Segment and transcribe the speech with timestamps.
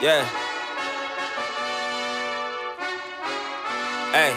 [0.00, 0.24] Yeah.
[4.14, 4.32] Hey.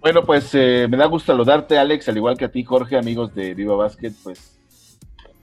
[0.00, 3.34] Bueno, pues eh, me da gusto saludarte, Alex, al igual que a ti, Jorge, amigos
[3.34, 4.58] de Viva Basket, pues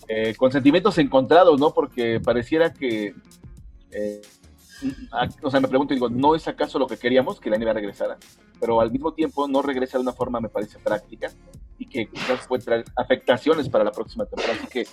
[0.07, 1.73] eh, con sentimientos encontrados, ¿no?
[1.73, 3.13] Porque pareciera que,
[3.91, 4.21] eh,
[5.43, 8.17] o sea, me pregunto, digo, ¿no es acaso lo que queríamos, que la NBA regresara?
[8.59, 11.29] Pero al mismo tiempo no regresa de una forma, me parece, práctica
[11.77, 14.57] y que quizás puede traer afectaciones para la próxima temporada.
[14.57, 14.87] Así que,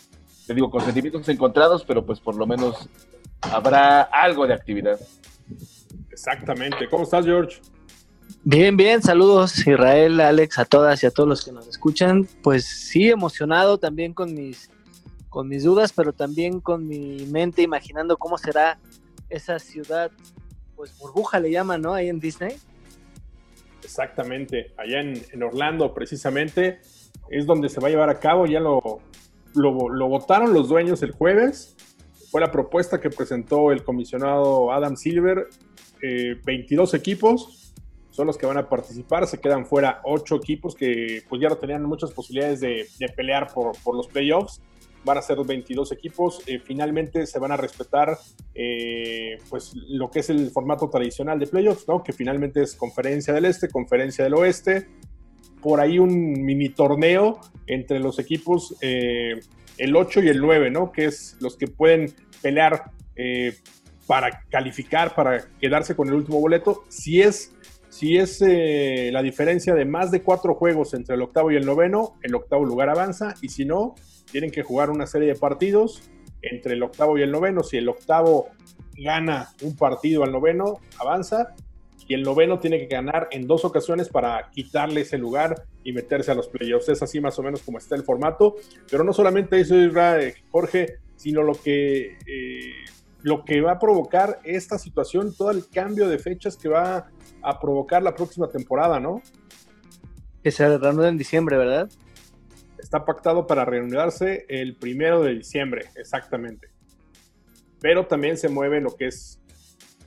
[0.46, 2.88] te digo, con sentimientos encontrados, pero pues por lo menos
[3.40, 4.98] habrá algo de actividad.
[6.10, 6.88] Exactamente.
[6.88, 7.60] ¿Cómo estás, George?
[8.44, 12.28] Bien, bien, saludos Israel, Alex, a todas y a todos los que nos escuchan.
[12.42, 14.70] Pues sí, emocionado también con mis,
[15.30, 18.78] con mis dudas, pero también con mi mente imaginando cómo será
[19.30, 20.10] esa ciudad,
[20.76, 21.94] pues burbuja le llaman, ¿no?
[21.94, 22.56] Ahí en Disney.
[23.82, 24.74] Exactamente.
[24.76, 26.80] Allá en, en Orlando, precisamente,
[27.30, 28.46] es donde se va a llevar a cabo.
[28.46, 29.00] Ya lo,
[29.54, 31.76] lo, votaron los dueños el jueves.
[32.30, 35.48] Fue la propuesta que presentó el comisionado Adam Silver.
[36.02, 37.72] Eh, 22 equipos
[38.10, 39.26] son los que van a participar.
[39.26, 43.72] Se quedan fuera 8 equipos que pues ya no tenían muchas posibilidades de, pelear por,
[43.82, 44.60] por los playoffs.
[45.04, 46.42] Van a ser 22 equipos.
[46.46, 48.18] Eh, finalmente se van a respetar
[48.54, 52.02] eh, pues lo que es el formato tradicional de playoffs, ¿no?
[52.02, 54.88] Que finalmente es conferencia del este, conferencia del oeste.
[55.64, 59.40] Por ahí un mini torneo entre los equipos, eh,
[59.78, 60.92] el 8 y el 9, ¿no?
[60.92, 63.54] Que es los que pueden pelear eh,
[64.06, 66.84] para calificar, para quedarse con el último boleto.
[66.88, 67.54] Si es,
[67.88, 71.64] si es eh, la diferencia de más de cuatro juegos entre el octavo y el
[71.64, 73.34] noveno, el octavo lugar avanza.
[73.40, 73.94] Y si no,
[74.30, 76.02] tienen que jugar una serie de partidos
[76.42, 77.62] entre el octavo y el noveno.
[77.62, 78.48] Si el octavo
[78.98, 81.54] gana un partido al noveno, avanza.
[82.06, 86.30] Y el noveno tiene que ganar en dos ocasiones para quitarle ese lugar y meterse
[86.30, 86.88] a los playoffs.
[86.88, 88.56] Es así más o menos como está el formato.
[88.90, 92.84] Pero no solamente eso, eh, Jorge, sino lo que, eh,
[93.22, 97.08] lo que va a provocar esta situación, todo el cambio de fechas que va
[97.42, 99.22] a provocar la próxima temporada, ¿no?
[100.42, 101.88] Que se reanuda en diciembre, ¿verdad?
[102.78, 106.68] Está pactado para reanudarse el primero de diciembre, exactamente.
[107.80, 109.40] Pero también se mueve lo que es,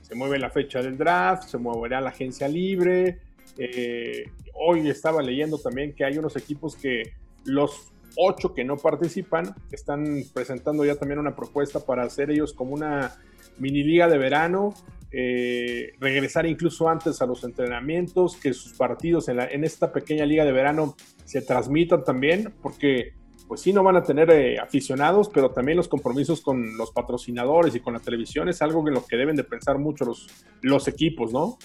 [0.08, 3.18] se mueve la fecha del draft, se moverá la agencia libre.
[3.56, 7.02] eh, hoy estaba leyendo también que hay unos equipos que
[7.44, 12.74] los ocho que no participan están presentando ya también una propuesta para hacer ellos como
[12.74, 13.14] una
[13.58, 14.74] mini liga de verano,
[15.10, 20.52] eh, regresar incluso antes a los entrenamientos, que sus partidos en, esta pequeña liga de
[20.52, 23.12] verano se transmitan también, porque
[23.48, 27.74] pues sí no van a tener eh, aficionados, pero también los compromisos con los patrocinadores
[27.74, 30.28] y con la televisión es algo en lo que deben de pensar mucho los,
[30.60, 31.58] los equipos, ¿no?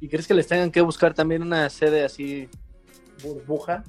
[0.00, 2.48] ¿Y crees que les tengan que buscar también una sede así
[3.24, 3.82] burbuja?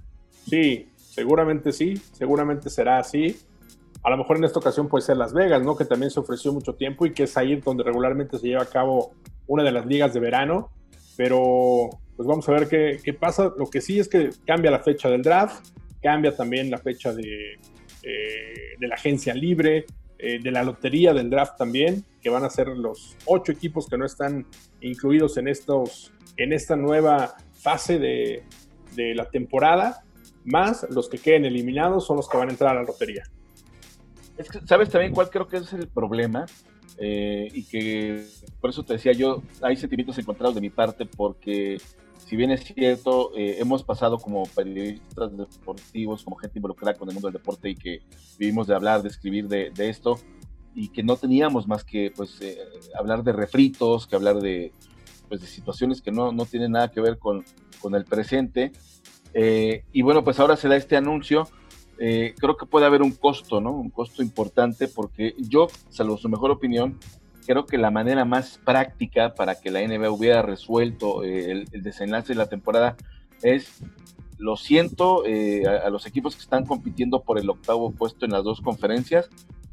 [0.47, 3.38] Sí, seguramente sí, seguramente será así.
[4.02, 5.75] A lo mejor en esta ocasión puede ser Las Vegas, ¿no?
[5.75, 8.66] Que también se ofreció mucho tiempo y que es ahí donde regularmente se lleva a
[8.66, 9.12] cabo
[9.46, 10.69] una de las ligas de verano.
[11.18, 13.53] Pero pues vamos a ver qué, qué pasa.
[13.58, 15.68] Lo que sí es que cambia la fecha del draft,
[16.01, 17.53] cambia también la fecha de,
[18.03, 19.85] eh, de la agencia libre,
[20.17, 23.97] eh, de la lotería del draft también, que van a ser los ocho equipos que
[23.97, 24.46] no están
[24.81, 28.43] incluidos en, estos, en esta nueva fase de,
[28.96, 30.03] de la temporada,
[30.46, 33.23] más los que queden eliminados son los que van a entrar a la lotería.
[34.37, 36.45] Es que, ¿sabes también cuál creo que es el problema?
[36.97, 38.25] Eh, y que
[38.59, 41.78] por eso te decía yo, hay sentimientos encontrados de mi parte porque
[42.29, 47.16] si bien es cierto, eh, hemos pasado como periodistas deportivos, como gente involucrada con el
[47.16, 48.03] mundo del deporte y que
[48.37, 50.20] vivimos de hablar, de escribir de, de esto
[50.76, 52.59] y que no teníamos más que pues eh,
[52.96, 54.72] hablar de refritos, que hablar de,
[55.28, 57.43] pues, de situaciones que no, no tienen nada que ver con,
[57.81, 58.73] con el presente.
[59.34, 61.47] Eh, y bueno, pues ahora se da este anuncio
[61.97, 63.73] creo que puede haber un costo, ¿no?
[63.73, 66.97] Un costo importante porque yo, salvo su mejor opinión,
[67.49, 72.34] creo que la manera más práctica para que la NBA hubiera resuelto eh, el, desenlace
[72.34, 72.96] de la temporada
[73.41, 73.81] es,
[74.37, 78.43] lo siento, eh, a, los equipos que están compitiendo por el octavo puesto en las
[78.43, 79.31] dos conferencias,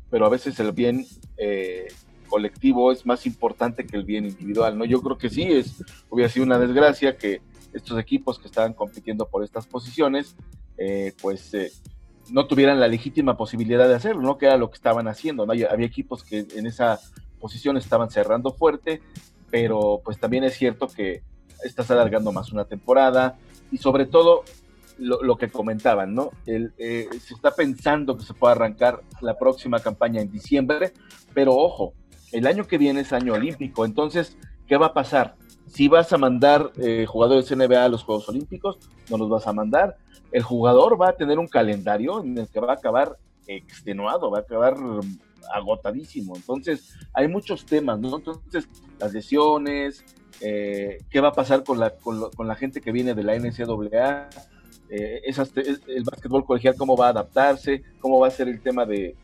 [0.08, 1.04] pero a veces el bien
[1.36, 1.88] eh,
[2.30, 4.86] colectivo es más importante que el bien individual, ¿no?
[4.86, 7.42] Yo creo que sí, es, hubiera sido una desgracia que
[7.74, 10.34] estos equipos que estaban compitiendo por estas posiciones,
[11.20, 11.52] pues
[12.30, 14.38] no tuvieran la legítima posibilidad de hacerlo, ¿no?
[14.38, 15.52] Que era lo que estaban haciendo, ¿no?
[15.52, 16.98] Había equipos que en esa
[17.54, 19.02] estaban cerrando fuerte,
[19.50, 21.22] pero pues también es cierto que
[21.64, 23.38] estás alargando más una temporada
[23.70, 24.44] y sobre todo
[24.98, 26.30] lo, que comentaban, ¿no?
[26.46, 30.92] El, eh, se está pensando que se pueda arrancar la próxima campaña en diciembre,
[31.34, 31.92] pero ojo,
[32.32, 35.36] el año que viene es año olímpico, entonces, ¿qué va a pasar?
[35.66, 38.78] Si vas a mandar eh, jugadores NBA a los Juegos Olímpicos,
[39.10, 39.96] no los vas a mandar.
[40.32, 43.16] El jugador va a tener un calendario en el que va a acabar
[43.46, 44.76] extenuado, va a acabar
[45.52, 46.36] agotadísimo.
[46.36, 48.16] Entonces, hay muchos temas, ¿no?
[48.16, 50.04] Entonces, las lesiones,
[50.40, 53.22] eh, qué va a pasar con la, con, lo- con la gente que viene de
[53.22, 54.28] la NCAA,
[54.88, 58.84] eh, esas el básquetbol colegial, cómo va a adaptarse, cómo va a ser el tema
[58.86, 59.16] de,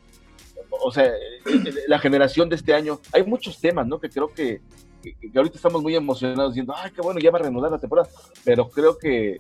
[0.83, 2.99] o sea, eh, la generación de este año.
[3.13, 4.01] Hay muchos temas, ¿no?
[4.01, 4.61] Que creo que,
[5.03, 7.79] que, que ahorita estamos muy emocionados diciendo, ay, qué bueno, ya va a reanudar la
[7.79, 8.09] temporada,
[8.45, 9.39] pero creo que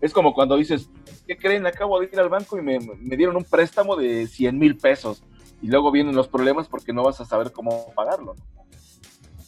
[0.00, 0.88] es como cuando dices,
[1.26, 1.66] ¿qué creen?
[1.66, 5.22] Acabo de ir al banco y me, me dieron un préstamo de 100 mil pesos
[5.60, 8.34] y luego vienen los problemas porque no vas a saber cómo pagarlo.
[8.34, 8.64] ¿no?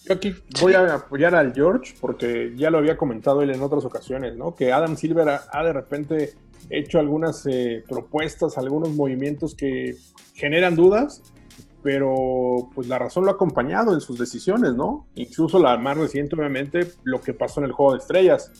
[0.04, 3.84] Yo aquí voy a apoyar al George porque ya lo había comentado él en otras
[3.84, 4.54] ocasiones, ¿no?
[4.54, 6.34] Que Adam Silver ha, ha de repente
[6.70, 9.96] hecho algunas eh, propuestas, algunos movimientos que
[10.34, 11.22] generan dudas,
[11.82, 15.06] pero pues la razón lo ha acompañado en sus decisiones, ¿no?
[15.14, 18.52] Incluso la más reciente, obviamente, lo que pasó en el Juego de Estrellas.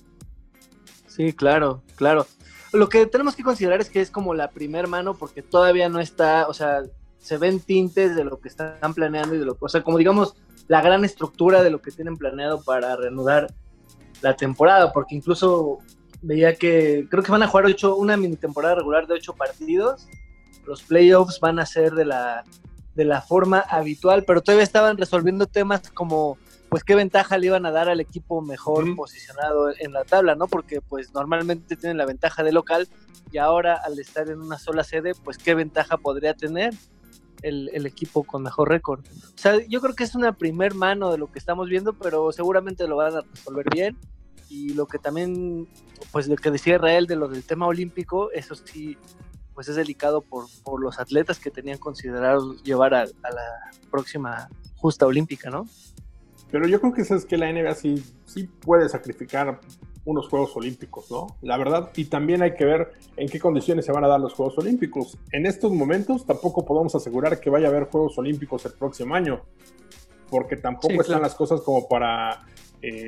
[1.07, 2.27] Sí, claro, claro.
[2.73, 6.01] Lo que tenemos que considerar es que es como la primer mano porque todavía no
[6.01, 6.83] está, o sea,
[7.21, 9.99] se ven tintes de lo que están planeando y de lo que, o sea, como
[9.99, 10.35] digamos,
[10.69, 13.53] la gran estructura de lo que tienen planeado para reanudar
[14.23, 15.79] la temporada, porque incluso
[16.23, 20.07] veía que creo que van a jugar ocho, una mini temporada regular de ocho partidos.
[20.67, 22.45] Los playoffs van a ser de la,
[22.95, 26.39] de la forma habitual, pero todavía estaban resolviendo temas como
[26.69, 30.47] pues qué ventaja le iban a dar al equipo mejor posicionado en la tabla, ¿no?
[30.47, 32.89] Porque pues normalmente tienen la ventaja de local
[33.33, 36.73] y ahora al estar en una sola sede, pues qué ventaja podría tener
[37.43, 39.01] el, el equipo con mejor récord.
[39.01, 42.33] O sea, yo creo que es una primer mano de lo que estamos viendo, pero
[42.33, 43.97] seguramente lo van a resolver bien.
[44.49, 45.69] Y lo que también,
[46.11, 48.97] pues lo que decía Israel de lo del tema olímpico, eso sí,
[49.55, 54.49] pues es delicado por, por los atletas que tenían considerado llevar a, a la próxima
[54.75, 55.67] justa olímpica, ¿no?
[56.51, 59.61] Pero yo creo que sabes que la NBA sí, sí puede sacrificar
[60.05, 61.27] unos Juegos Olímpicos, ¿no?
[61.43, 64.33] La verdad, y también hay que ver en qué condiciones se van a dar los
[64.35, 65.19] Juegos Olímpicos.
[65.33, 69.43] En estos momentos tampoco podemos asegurar que vaya a haber Juegos Olímpicos el próximo año,
[70.31, 71.23] porque tampoco Sí, están claro.
[71.23, 72.47] las cosas como para
[72.83, 73.07] eh,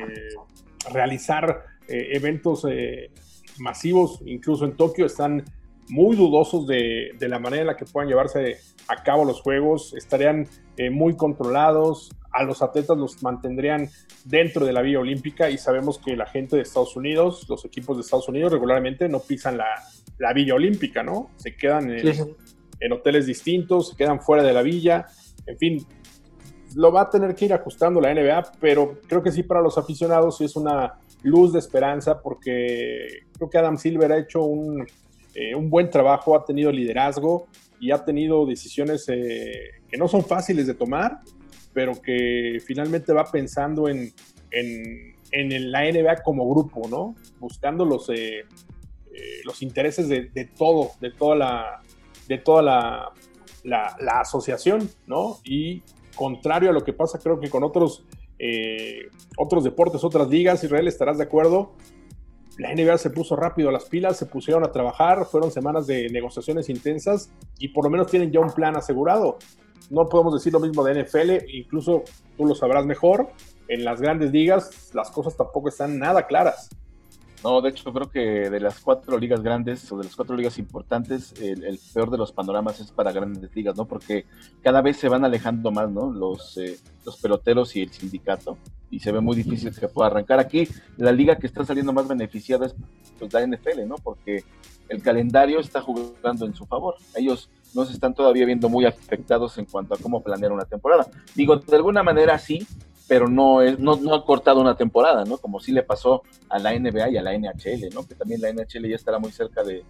[0.92, 3.10] realizar eh, eventos eh,
[3.58, 5.44] masivos, incluso en Tokio están
[5.88, 9.94] muy dudosos de, de la manera en la que puedan llevarse a cabo los juegos,
[9.94, 10.46] estarían
[10.76, 13.88] eh, muy controlados, a los atletas los mantendrían
[14.24, 17.96] dentro de la vía olímpica y sabemos que la gente de Estados Unidos, los equipos
[17.96, 19.66] de Estados Unidos regularmente no pisan la,
[20.18, 21.30] la villa olímpica, ¿no?
[21.36, 22.34] Se quedan en, Sí, sí.
[22.80, 25.06] en hoteles distintos, se quedan fuera de la villa,
[25.46, 25.86] en fin,
[26.76, 29.76] lo va a tener que ir ajustando la NBA, pero creo que sí para los
[29.76, 34.86] aficionados sí es una luz de esperanza porque creo que Adam Silver ha hecho un,
[35.34, 37.46] eh, un buen trabajo, ha tenido liderazgo
[37.80, 39.52] y ha tenido decisiones eh,
[39.88, 41.20] que no son fáciles de tomar,
[41.72, 44.12] pero que finalmente va pensando en,
[44.50, 47.14] en, en la NBA como grupo, ¿no?
[47.38, 48.40] Buscando los, eh,
[49.12, 51.82] eh, los intereses de, de todo, de toda la,
[52.28, 53.12] de toda la,
[53.64, 55.38] la asociación, ¿no?
[55.44, 55.82] Y
[56.14, 58.04] contrario a lo que pasa, creo que con otros,
[58.38, 61.72] eh, otros deportes, otras ligas, Israel, estarás de acuerdo.
[62.58, 66.08] La NBA se puso rápido a las pilas, se pusieron a trabajar, fueron semanas de
[66.10, 69.38] negociaciones intensas y por lo menos tienen ya un plan asegurado.
[69.90, 72.04] No podemos decir lo mismo de NFL, incluso
[72.36, 73.28] tú lo sabrás mejor.
[73.68, 76.68] En las grandes ligas las cosas tampoco están nada claras.
[77.44, 80.58] No, de hecho creo que de las cuatro ligas grandes o de las cuatro ligas
[80.58, 83.84] importantes, el, peor de los panoramas es para grandes ligas, ¿no?
[83.84, 84.26] Porque
[84.62, 86.12] cada vez se van alejando más, ¿no?
[86.12, 88.56] Los, eh, los peloteros y el sindicato
[88.92, 90.38] y se ve muy difícil que pueda arrancar.
[90.38, 92.76] Aquí la liga que está saliendo más beneficiada es
[93.18, 93.96] pues, la NFL, ¿no?
[93.96, 94.44] Porque
[94.88, 96.94] el calendario está jugando en su favor.
[97.16, 101.06] Ellos no se están todavía viendo muy afectados en cuanto a cómo planear una temporada.
[101.34, 102.66] Digo, de alguna manera sí,
[103.08, 105.38] pero no, es, no, no ha cortado una temporada, ¿no?
[105.38, 108.06] Como sí le pasó a la NBA y a la NHL, ¿no?
[108.06, 109.84] Que también la NHL ya estará muy cerca de,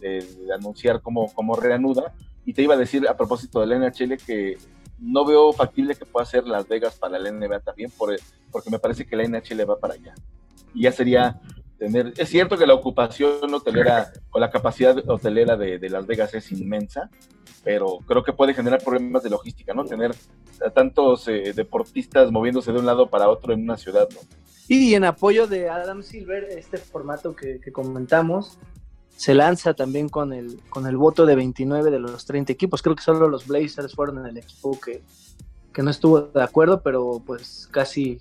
[0.00, 2.12] de- anunciar cómo, cómo reanuda.
[2.44, 4.58] Y te iba a decir a propósito de la NHL que
[4.98, 8.16] no veo factible que pueda ser Las Vegas para la NBA también, por,
[8.50, 10.14] porque me parece que la NHL va para allá.
[10.74, 11.40] Y ya sería
[11.78, 16.34] tener, es cierto que la ocupación hotelera o la capacidad hotelera de, de Las Vegas
[16.34, 17.10] es inmensa,
[17.64, 19.84] pero creo que puede generar problemas de logística, ¿no?
[19.84, 20.14] Tener
[20.64, 24.20] a tantos eh, deportistas moviéndose de un lado para otro en una ciudad, ¿no?
[24.68, 28.58] Y en apoyo de Adam Silver, este formato que, que comentamos,
[29.16, 32.82] se lanza también con el, con el voto de 29 de los 30 equipos.
[32.82, 35.02] Creo que solo los Blazers fueron el equipo que,
[35.72, 38.20] que no estuvo de acuerdo, pero pues casi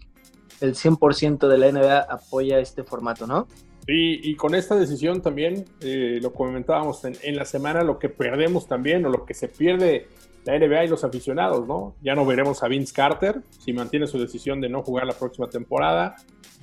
[0.61, 3.47] el 100% de la NBA apoya este formato, ¿no?
[3.87, 8.09] Y, y con esta decisión también, eh, lo comentábamos en, en, la semana, lo que
[8.09, 10.07] perdemos también o lo que se pierde
[10.45, 11.95] la NBA y los aficionados, ¿no?
[12.01, 15.47] Ya no veremos a Vince Carter si mantiene su decisión de no jugar la próxima
[15.47, 16.15] temporada.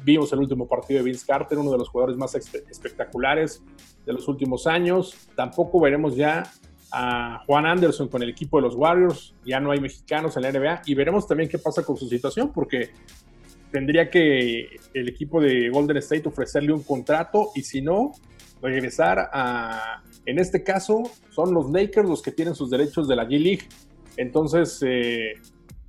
[0.04, 3.62] Vimos el último partido de Vince Carter, uno de los jugadores más espectaculares
[4.06, 5.16] de los últimos años.
[5.36, 6.44] Tampoco veremos ya
[6.92, 9.34] a Juan Anderson con el equipo de los Warriors.
[9.44, 12.52] Ya no hay mexicanos en la NBA y veremos también qué pasa con su situación
[12.52, 12.90] porque
[13.72, 18.12] tendría que el equipo de Golden State ofrecerle un contrato y si no,
[18.60, 23.24] regresar a, en este caso, son los Lakers los que tienen sus derechos de la
[23.24, 23.66] G-League.
[24.16, 25.32] Entonces, eh,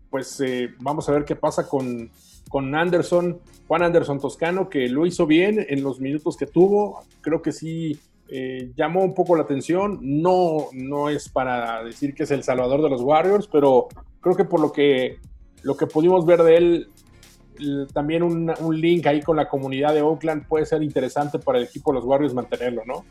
[0.10, 2.10] pues eh, vamos a ver qué pasa con,
[2.50, 7.04] con Anderson, Juan Anderson Toscano, que lo hizo bien en los minutos que tuvo.
[7.22, 8.00] Creo que sí
[8.30, 10.00] eh, llamó un poco la atención.
[10.02, 13.88] No, no es para decir que es el salvador de los Warriors, pero
[14.22, 15.18] creo que por lo que,
[15.62, 16.88] lo que pudimos ver de él,
[17.94, 21.66] también un, un, link ahí con la comunidad de Oakland puede ser interesante para el
[21.66, 23.06] equipo de los Warriors mantenerlo, ¿no?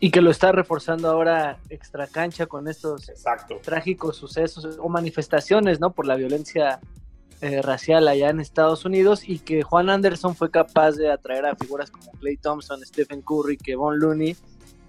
[0.00, 3.60] Y que lo está reforzando ahora extra cancha con estos Exacto.
[3.62, 5.92] trágicos sucesos o manifestaciones, ¿no?
[5.92, 6.80] Por la violencia
[7.40, 11.56] eh, racial allá en Estados Unidos y que Juan Anderson fue capaz de atraer a
[11.56, 14.36] figuras como Clay Thompson, Stephen Curry, Kevon Looney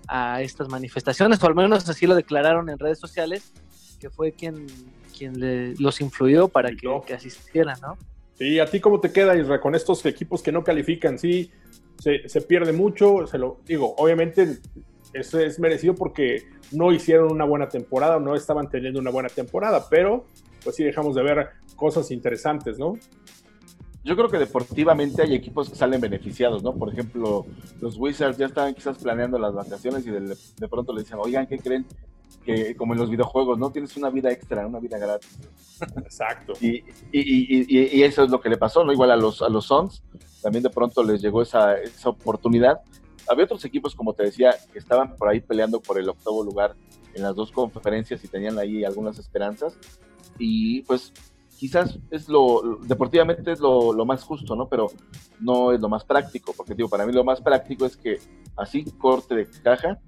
[0.07, 3.53] a estas manifestaciones, o al menos así lo declararon en redes sociales,
[3.99, 4.67] que fue quien,
[5.17, 7.97] quien le, los influyó para que, que asistieran, ¿no?
[8.35, 11.19] Sí, ¿a ti cómo te queda, Isra, con estos equipos que no califican?
[11.19, 11.51] Sí,
[11.99, 14.57] se, pierde mucho, se lo digo, obviamente
[15.13, 19.85] eso es merecido porque no hicieron una buena temporada, no estaban teniendo una buena temporada,
[19.89, 20.25] pero
[20.63, 22.97] pues sí dejamos de ver cosas interesantes, ¿no?
[24.03, 26.73] Yo creo que deportivamente hay equipos que salen beneficiados, ¿no?
[26.73, 27.45] Por ejemplo,
[27.79, 31.57] los Wizards ya estaban quizás planeando las vacaciones y de pronto le dicen, oigan, ¿qué
[31.57, 31.85] creen?
[32.37, 33.71] Que como en los videojuegos, ¿no?
[33.71, 35.39] Tienes una vida extra, una vida gratis.
[35.97, 36.53] Exacto.
[36.59, 36.77] Y,
[37.11, 38.91] y, y, y, eso es lo que le pasó, ¿no?
[38.91, 40.03] Igual a los, a los Suns,
[40.41, 42.81] también de pronto les llegó esa, esa oportunidad.
[43.27, 46.75] Había otros equipos, como te decía, que estaban por ahí peleando por el octavo lugar
[47.13, 49.77] en las dos conferencias y tenían ahí algunas esperanzas.
[50.37, 51.13] Y pues
[51.57, 54.67] quizás es lo, deportivamente es lo, lo, más justo, ¿no?
[54.67, 54.87] Pero
[55.39, 58.19] no es lo más práctico, porque digo, para mí lo más práctico es que
[58.57, 59.99] así corte de caja,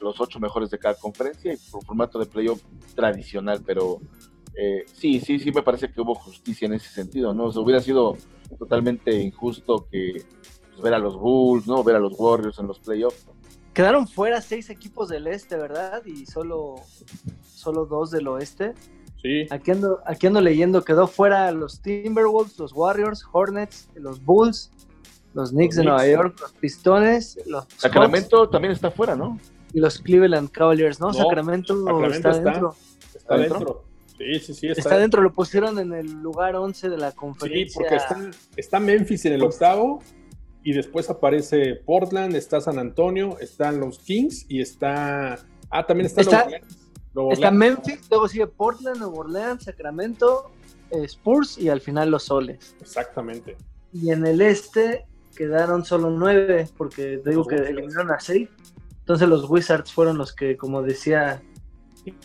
[0.00, 2.62] los ocho mejores de cada conferencia y por formato de playoff
[2.94, 4.00] tradicional, pero
[4.54, 7.46] eh, sí, sí, sí me parece que hubo justicia en ese sentido, ¿no?
[7.46, 8.16] O sea, hubiera sido
[8.58, 10.24] totalmente injusto que
[10.70, 11.84] pues, ver a los Bulls, ¿no?
[11.84, 13.26] Ver a los Warriors en los playoffs.
[13.72, 16.04] Quedaron fuera seis equipos del este, ¿verdad?
[16.04, 16.76] Y solo,
[17.42, 18.74] solo dos del oeste.
[19.22, 19.46] Sí.
[19.50, 24.72] Aquí ando, aquí ando leyendo, quedó fuera los Timberwolves, los Warriors, Hornets, los Bulls,
[25.34, 29.38] los Knicks de Nueva York, los Pistones, los Sacramento Hawks, también está fuera, ¿no?
[29.72, 31.08] Y los Cleveland Cavaliers, ¿no?
[31.08, 32.76] no Sacramento, Sacramento, está, está dentro.
[33.14, 33.84] Está dentro.
[34.18, 34.66] Sí, sí, sí.
[34.66, 37.68] Está, está, dentro, lo pusieron en el lugar 11 de la conferencia.
[37.68, 40.02] Sí, porque está, está Memphis en el octavo
[40.62, 45.38] y después aparece Portland, está San Antonio, están los Kings y está...
[45.70, 46.48] Ah, también está, está,
[47.14, 50.50] Nuevo está Memphis, luego sigue Portland, Nuevo Orleans, Sacramento,
[50.90, 52.76] eh, Spurs y al final los Soles.
[52.80, 53.56] Exactamente.
[53.92, 58.48] Y en el este quedaron solo nueve, porque te digo que eliminaron a seis.
[59.10, 61.42] Entonces los Wizards fueron los que, como decía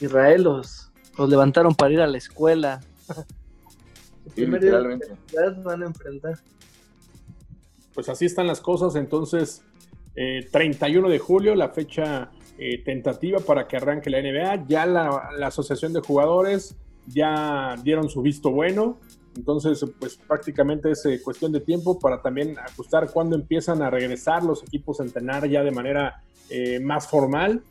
[0.02, 2.80] Israel, los, los levantaron para ir a la escuela.
[4.36, 5.08] Sí, literalmente.
[5.64, 6.38] van a enfrentar.
[7.96, 9.64] Pues así están las cosas, entonces
[10.16, 15.32] eh, 31 de julio, la fecha eh, tentativa para que arranque la NBA, ya la,
[15.36, 16.76] la asociación de jugadores
[17.08, 19.00] ya dieron su visto bueno,
[19.36, 24.44] entonces, pues prácticamente es eh, cuestión de tiempo para también ajustar cuándo empiezan a regresar
[24.44, 27.62] los equipos a entrenar ya de manera eh, más formal,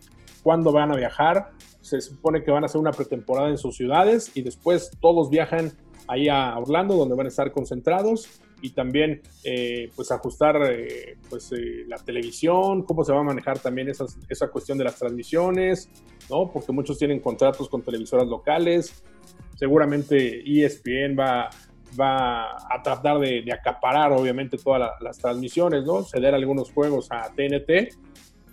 [0.43, 1.53] cuándo van a viajar.
[1.81, 5.73] Se supone que van a hacer una pretemporada en sus ciudades y después todos viajan
[6.07, 8.29] ahí a Orlando, donde van a estar concentrados
[8.65, 13.59] y también eh, pues ajustar eh, pues eh, la televisión, cómo se va a manejar
[13.59, 15.91] también esa cuestión de las transmisiones,
[16.31, 16.51] ¿no?
[16.51, 19.05] Porque muchos tienen contratos con televisoras locales,
[19.55, 21.51] seguramente ESPN va,
[22.01, 26.03] va a tratar de, acaparar obviamente todas la, las transmisiones, ¿no?
[26.03, 27.95] Ceder algunos juegos a TNT,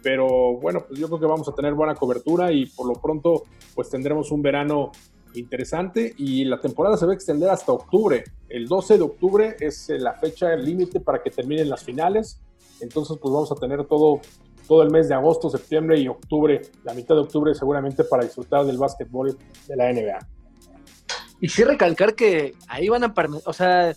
[0.03, 3.43] pero bueno, pues yo creo que vamos a tener buena cobertura y por lo pronto
[3.73, 4.91] pues tendremos un verano
[5.35, 8.23] interesante y la temporada se va a extender hasta octubre.
[8.49, 12.41] El 12 de octubre es eh, la fecha límite para que terminen las finales.
[12.79, 14.21] Entonces, pues vamos a tener todo,
[14.67, 18.65] todo el mes de agosto, septiembre y octubre, la mitad de octubre seguramente para disfrutar
[18.65, 20.19] del básquetbol de la NBA.
[21.39, 23.13] Y sí recalcar que ahí van a,
[23.45, 23.93] o sea,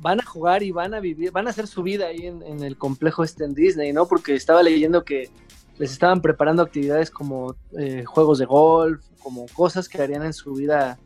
[0.00, 2.62] van a jugar y van a vivir, van a hacer su vida ahí en, en
[2.62, 4.06] el complejo este en Disney, ¿no?
[4.06, 5.30] Porque estaba leyendo que
[5.78, 10.54] les estaban preparando actividades como eh, juegos de golf, como cosas que harían en su
[10.54, 10.98] vida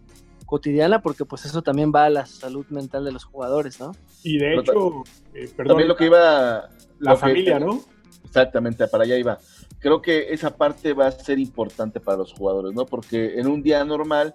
[0.46, 3.92] cotidiana, porque pues eso también va a la salud mental de los jugadores, ¿no?
[4.22, 6.68] Y de hecho, eh, perdón, También lo que iba...
[6.98, 7.80] la que- familia, ¿no?
[8.24, 9.38] Exactamente, para allá iba.
[9.78, 12.84] Creo que esa parte va a ser importante para los jugadores, ¿no?
[12.84, 14.32] Porque en un día normal,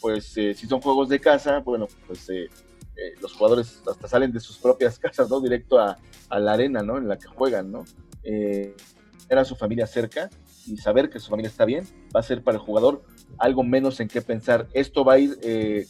[0.00, 2.44] pues eh, si son juegos de casa, bueno, pues eh,
[2.96, 5.40] eh, los jugadores hasta salen de sus propias casas, ¿no?
[5.40, 5.96] Directo a,
[6.28, 6.98] a la arena, ¿no?
[6.98, 7.84] En la que juegan, ¿no?
[8.22, 8.76] Eh,
[9.38, 10.30] a su familia cerca
[10.66, 11.84] y saber que su familia está bien,
[12.14, 13.02] va a ser para el jugador
[13.38, 14.68] algo menos en qué pensar.
[14.72, 15.86] Esto va a ir eh,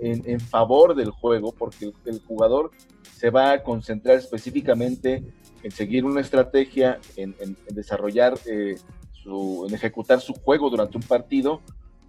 [0.00, 2.70] en, en favor del juego porque el, jugador
[3.16, 5.22] se va a concentrar específicamente
[5.62, 8.76] en seguir una estrategia, en, en- desarrollar, eh,
[9.12, 11.60] su, en ejecutar su juego durante un partido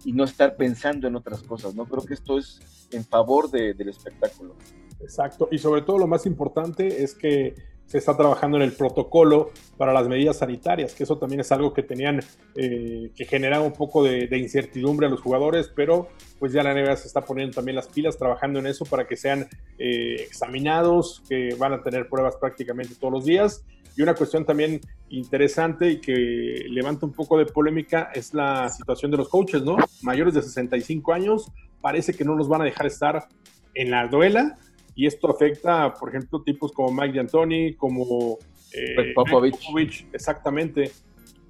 [0.04, 1.74] y no estar pensando en otras cosas.
[1.74, 2.60] No creo que esto es
[2.92, 4.54] en favor de- del espectáculo.
[5.00, 5.48] Exacto.
[5.50, 7.54] Y sobre todo lo más importante es que
[7.88, 11.72] se está trabajando en el protocolo para las medidas sanitarias, que eso también es algo
[11.72, 12.20] que tenían
[12.54, 16.74] eh, que generar un poco de, de incertidumbre a los jugadores, pero pues ya la
[16.74, 21.22] NBA se está poniendo también las pilas trabajando en eso para que sean eh, examinados,
[21.28, 23.64] que van a tener pruebas prácticamente todos los días.
[23.96, 29.10] Y una cuestión también interesante y que levanta un poco de polémica es la situación
[29.10, 29.76] de los coaches, ¿no?
[30.02, 33.26] Mayores de 65 años, parece que no los van a dejar estar
[33.74, 34.58] en la duela
[34.98, 38.36] y esto afecta, por ejemplo, tipos como Mike D'Antoni, como
[38.72, 39.56] eh, Popovich.
[39.56, 40.90] Popovich, exactamente.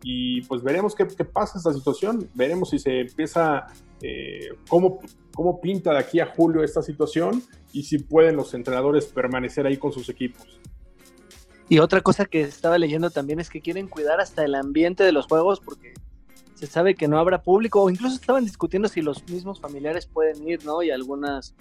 [0.03, 3.65] Y pues veremos qué, qué pasa esta situación, veremos si se empieza,
[4.03, 5.01] eh, cómo,
[5.35, 9.79] cómo pinta de aquí a julio esta situación y si pueden los entrenadores permanecer ahí
[9.79, 10.61] con sus equipos.
[11.71, 15.13] Y otra cosa que estaba leyendo también es que quieren cuidar hasta el ambiente de
[15.13, 15.95] los juegos porque
[16.55, 20.47] se sabe que no habrá público o incluso estaban discutiendo si los mismos familiares pueden
[20.47, 20.83] ir, ¿no?
[20.83, 21.55] Y algunos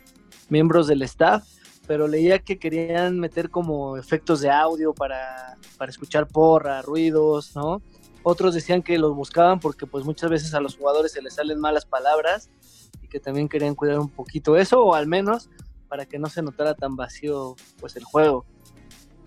[0.50, 1.48] miembros del staff,
[1.88, 7.82] pero leía que querían meter como efectos de audio para, para escuchar porra, ruidos, ¿no?
[8.23, 11.62] Otros decían que los buscaban porque pues muchas veces a los jugadores se les salen
[11.62, 12.50] malas palabras
[13.02, 15.50] y que también querían cuidar un poquito eso o al menos
[15.88, 18.45] para que no se notara tan vacío pues el juego.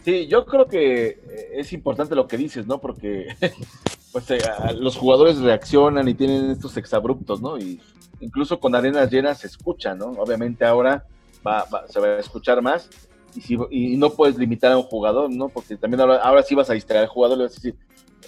[0.04, 2.78] Sí, yo creo que eh, es importante lo que dices, ¿no?
[2.78, 3.28] Porque
[4.12, 4.38] pues, eh,
[4.78, 7.58] los jugadores reaccionan y tienen estos exabruptos, ¿no?
[7.58, 7.80] Y
[8.20, 10.06] incluso con arenas llenas se escucha, ¿no?
[10.18, 11.06] Obviamente ahora
[11.46, 12.88] va, va- se va a escuchar más
[13.34, 15.48] y, si, y no puedes limitar a un jugador, ¿no?
[15.48, 17.76] Porque también ahora, ahora sí vas a distraer al jugador, le vas a decir,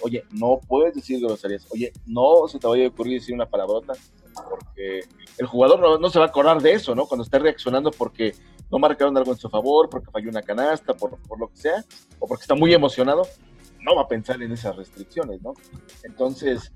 [0.01, 3.93] oye, no puedes decir groserías, oye, no se te vaya a ocurrir decir una palabrota,
[4.49, 5.01] porque
[5.37, 7.05] el jugador no, no se va a acordar de eso, ¿no?
[7.05, 8.33] Cuando está reaccionando porque
[8.71, 11.83] no marcaron algo en su favor, porque falló una canasta, por, por lo que sea,
[12.19, 13.23] o porque está muy emocionado,
[13.81, 15.53] no va a pensar en esas restricciones, ¿no?
[16.03, 16.71] Entonces,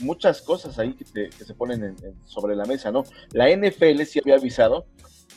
[0.00, 3.02] muchas cosas ahí que, te- que se ponen en- en- sobre la mesa, ¿no?
[3.32, 4.86] La NFL sí había avisado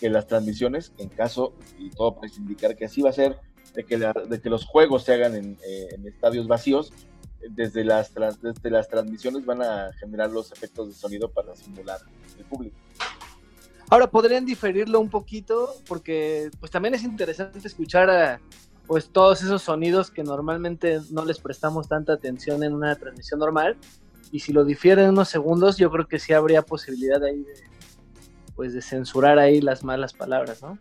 [0.03, 3.37] que las transmisiones, en caso, y todo parece indicar que así va a ser,
[3.73, 6.91] de que, la- de que los juegos se hagan en, eh, en estadios vacíos,
[7.51, 8.11] desde las,
[8.41, 11.99] desde las transmisiones van a generar los efectos de sonido para simular
[12.37, 12.75] el público.
[13.89, 18.41] Ahora podrían diferirlo un poquito porque pues también es interesante escuchar a,
[18.87, 23.77] pues todos esos sonidos que normalmente no les prestamos tanta atención en una transmisión normal
[24.33, 27.53] y si lo difieren unos segundos yo creo que sí habría posibilidad ahí de
[28.55, 30.77] pues de censurar ahí las malas palabras, ¿no?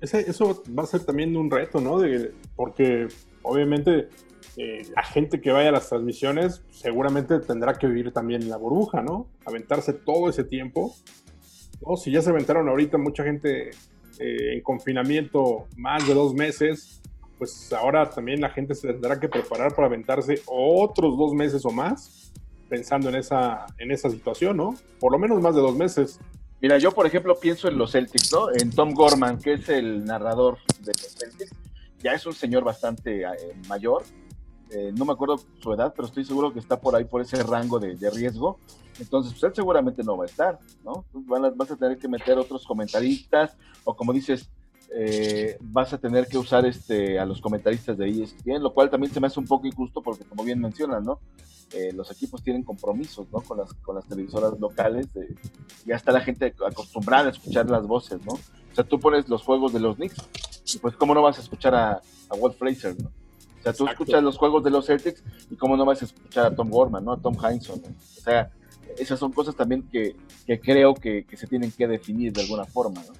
[0.00, 2.00] Eso va a ser también un reto, ¿no?
[2.54, 3.08] Porque
[3.42, 4.08] obviamente
[4.56, 8.56] eh, la gente que vaya a las transmisiones seguramente tendrá que vivir también en la
[8.56, 9.28] burbuja, ¿no?
[9.44, 10.94] Aventarse todo ese tiempo.
[11.84, 11.96] ¿no?
[11.96, 13.70] Si ya se aventaron ahorita mucha gente
[14.18, 17.00] eh, en confinamiento más de dos meses,
[17.38, 21.70] pues ahora también la gente se tendrá que preparar para aventarse otros dos meses o
[21.70, 22.32] más
[22.68, 24.74] pensando en esa, en esa situación, ¿no?
[25.00, 26.20] Por lo menos más de dos meses.
[26.60, 28.50] Mira, yo por ejemplo pienso en los Celtics, ¿no?
[28.52, 31.52] En Tom Gorman, que es el narrador de los Celtics.
[32.02, 33.26] Ya es un señor bastante eh,
[33.68, 34.02] mayor.
[34.70, 37.42] Eh, no me acuerdo su edad, pero estoy seguro que está por ahí, por ese
[37.42, 38.58] rango de, de riesgo.
[39.00, 41.04] Entonces, pues él seguramente no va a estar, ¿no?
[41.06, 44.50] Entonces, van a- vas a tener que meter otros comentaristas, o como dices,
[44.94, 49.12] eh, vas a tener que usar este, a los comentaristas de ESPN, lo cual también
[49.12, 51.20] se me hace un poco injusto porque, como bien mencionan, ¿no?
[51.72, 53.40] Eh, los equipos tienen compromisos, ¿no?
[53.42, 55.34] Con las, con las televisoras locales, de-
[55.84, 58.32] ya está la gente acostumbrada a escuchar las voces, ¿no?
[58.34, 60.16] O sea, tú pones los juegos de los Knicks,
[60.74, 61.92] y pues, ¿cómo no vas a escuchar a,
[62.30, 63.08] a Walt Fraser, ¿no?
[63.08, 63.90] O sea, tú Exacto.
[64.04, 67.04] escuchas los juegos de los Celtics y cómo no vas a escuchar a Tom Gorman,
[67.04, 67.12] ¿no?
[67.12, 67.88] A Tom Heinsohn, ¿no?
[67.88, 68.50] O sea,
[68.96, 72.64] esas son cosas también que, que creo que, que se tienen que definir de alguna
[72.64, 73.12] forma, ¿no?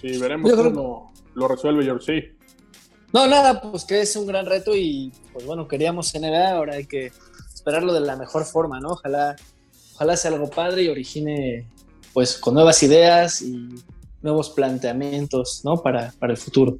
[0.00, 1.84] Sí, veremos creo- cómo lo resuelve.
[2.00, 2.24] Sí.
[3.12, 6.86] No, nada, pues que es un gran reto y pues bueno, queríamos NBA, ahora hay
[6.86, 7.10] que
[7.54, 8.90] esperarlo de la mejor forma, ¿no?
[8.90, 9.36] Ojalá,
[9.94, 11.66] ojalá sea algo padre y origine
[12.12, 13.68] pues con nuevas ideas y
[14.22, 15.76] nuevos planteamientos, ¿no?
[15.82, 16.78] Para, para el futuro.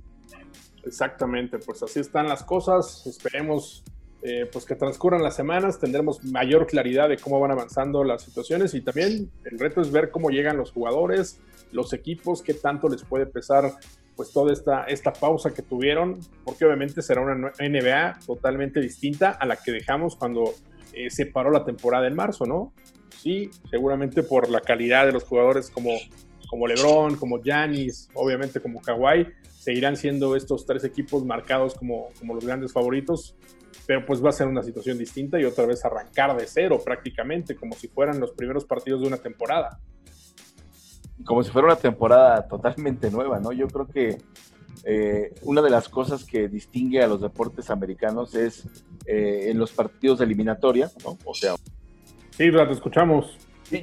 [0.85, 3.07] Exactamente, pues así están las cosas.
[3.07, 3.83] Esperemos
[4.23, 8.75] eh, pues que transcurran las semanas, tendremos mayor claridad de cómo van avanzando las situaciones
[8.75, 11.39] y también el reto es ver cómo llegan los jugadores,
[11.73, 13.73] los equipos, qué tanto les puede pesar
[14.17, 19.47] pues toda esta, esta pausa que tuvieron, porque obviamente será una NBA totalmente distinta a
[19.47, 20.55] la que dejamos cuando
[20.93, 22.73] eh, se paró la temporada en marzo, ¿no?
[23.17, 25.91] Sí, seguramente por la calidad de los jugadores como,
[26.49, 32.35] como LeBron, como Giannis, obviamente como Kawhi, seguirán siendo estos tres equipos marcados como, como
[32.35, 33.37] los grandes favoritos,
[33.87, 37.55] pero pues va a ser una situación distinta y otra vez arrancar de cero prácticamente,
[37.55, 39.79] como si fueran los primeros partidos de una temporada.
[41.25, 43.53] Como si fuera una temporada totalmente nueva, ¿no?
[43.53, 44.19] Yo creo que
[44.85, 48.67] eh, una de las cosas que distingue a los deportes americanos es
[49.07, 51.19] eh, en los partidos de eliminatoria, ¿no?
[51.25, 51.55] O sea,
[52.39, 53.37] Sí, te escuchamos.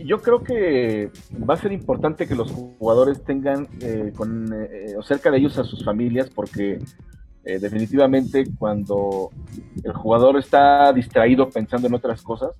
[0.06, 5.30] yo creo que va a ser importante que los jugadores tengan eh, con, eh, cerca
[5.30, 6.80] de ellos a sus familias, porque
[7.44, 9.30] eh, definitivamente cuando
[9.84, 12.52] el jugador está distraído pensando en otras cosas,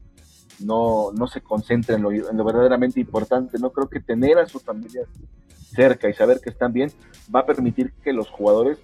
[0.60, 3.58] no, no se concentra en lo, en lo verdaderamente importante.
[3.60, 5.08] No creo que tener a sus familias
[5.76, 6.92] cerca y saber que están bien
[7.34, 8.80] va a permitir que los jugadores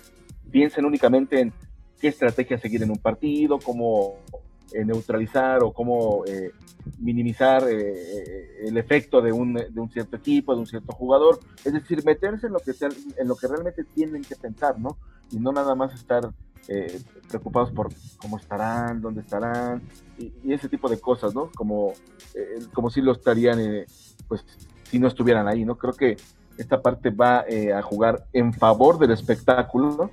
[0.52, 1.54] piensen únicamente en
[2.00, 4.18] qué estrategia seguir en un partido, cómo
[4.74, 6.52] eh, neutralizar o cómo eh,
[7.00, 11.40] minimizar eh, el efecto de un, de un cierto equipo, de un cierto jugador.
[11.64, 12.72] Es decir, meterse en lo que,
[13.18, 14.98] en lo que realmente tienen que pensar, ¿no?
[15.32, 16.30] Y no nada más estar
[16.68, 19.82] eh, preocupados por cómo estarán, dónde estarán,
[20.18, 21.50] y, y ese tipo de cosas, ¿no?
[21.56, 21.94] Como,
[22.34, 23.86] eh, como si lo estarían, eh,
[24.28, 24.46] pues,
[24.84, 25.78] si no estuvieran ahí, ¿no?
[25.78, 26.18] Creo que
[26.58, 30.12] esta parte va eh, a jugar en favor del espectáculo, ¿no?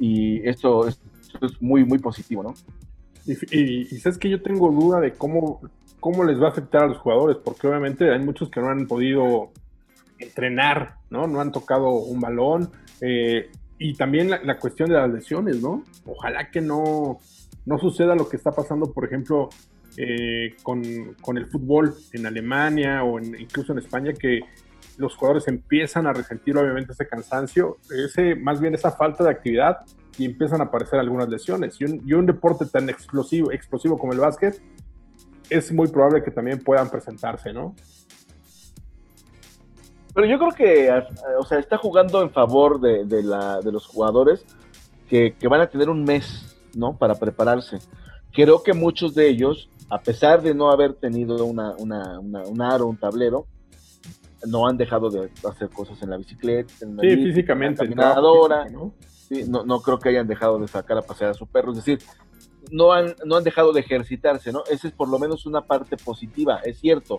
[0.00, 1.00] Y esto, esto
[1.42, 2.54] es muy, muy positivo, ¿no?
[3.26, 5.60] Y, y- y sabes que yo tengo duda de cómo,
[6.00, 8.86] cómo les va a afectar a los jugadores, porque obviamente hay muchos que no han
[8.86, 9.50] podido
[10.18, 11.26] entrenar, ¿no?
[11.26, 12.70] No han tocado un balón.
[13.00, 13.50] eh,
[13.84, 15.84] y también la, la cuestión de las lesiones, ¿no?
[16.06, 17.18] Ojalá que no,
[17.66, 19.50] no suceda lo que está pasando, por ejemplo,
[19.98, 20.82] eh, con,
[21.20, 24.40] con el fútbol en Alemania o incluso en España, que
[24.96, 29.80] los jugadores empiezan a resentir obviamente ese cansancio, ese, más bien esa falta de actividad
[30.16, 31.78] y empiezan a aparecer algunas lesiones.
[31.78, 34.62] Y un, y un deporte tan explosivo, explosivo como el básquet,
[35.50, 37.74] es muy probable que también puedan presentarse, ¿no?
[40.14, 41.06] Pero yo creo que, a-
[41.38, 44.44] o sea, está jugando en favor de, de la, de los jugadores
[45.08, 46.96] que, que van a tener un mes, ¿no?
[46.96, 47.78] Para prepararse.
[48.32, 52.62] Creo que muchos de ellos, a pesar de no haber tenido una, una, una- un
[52.62, 53.46] aro, un tablero,
[54.46, 57.84] no han dejado de hacer cosas en la bicicleta, en la Sí, bici, físicamente.
[57.84, 58.68] en la caminadora.
[58.68, 58.92] ¿no?
[59.00, 61.78] Sí, no, no creo que hayan dejado de sacar a pasear a su perro, es
[61.78, 61.98] decir,
[62.70, 64.62] no han, no han dejado de ejercitarse, ¿no?
[64.70, 67.18] Esa es por lo menos una parte positiva, es cierto.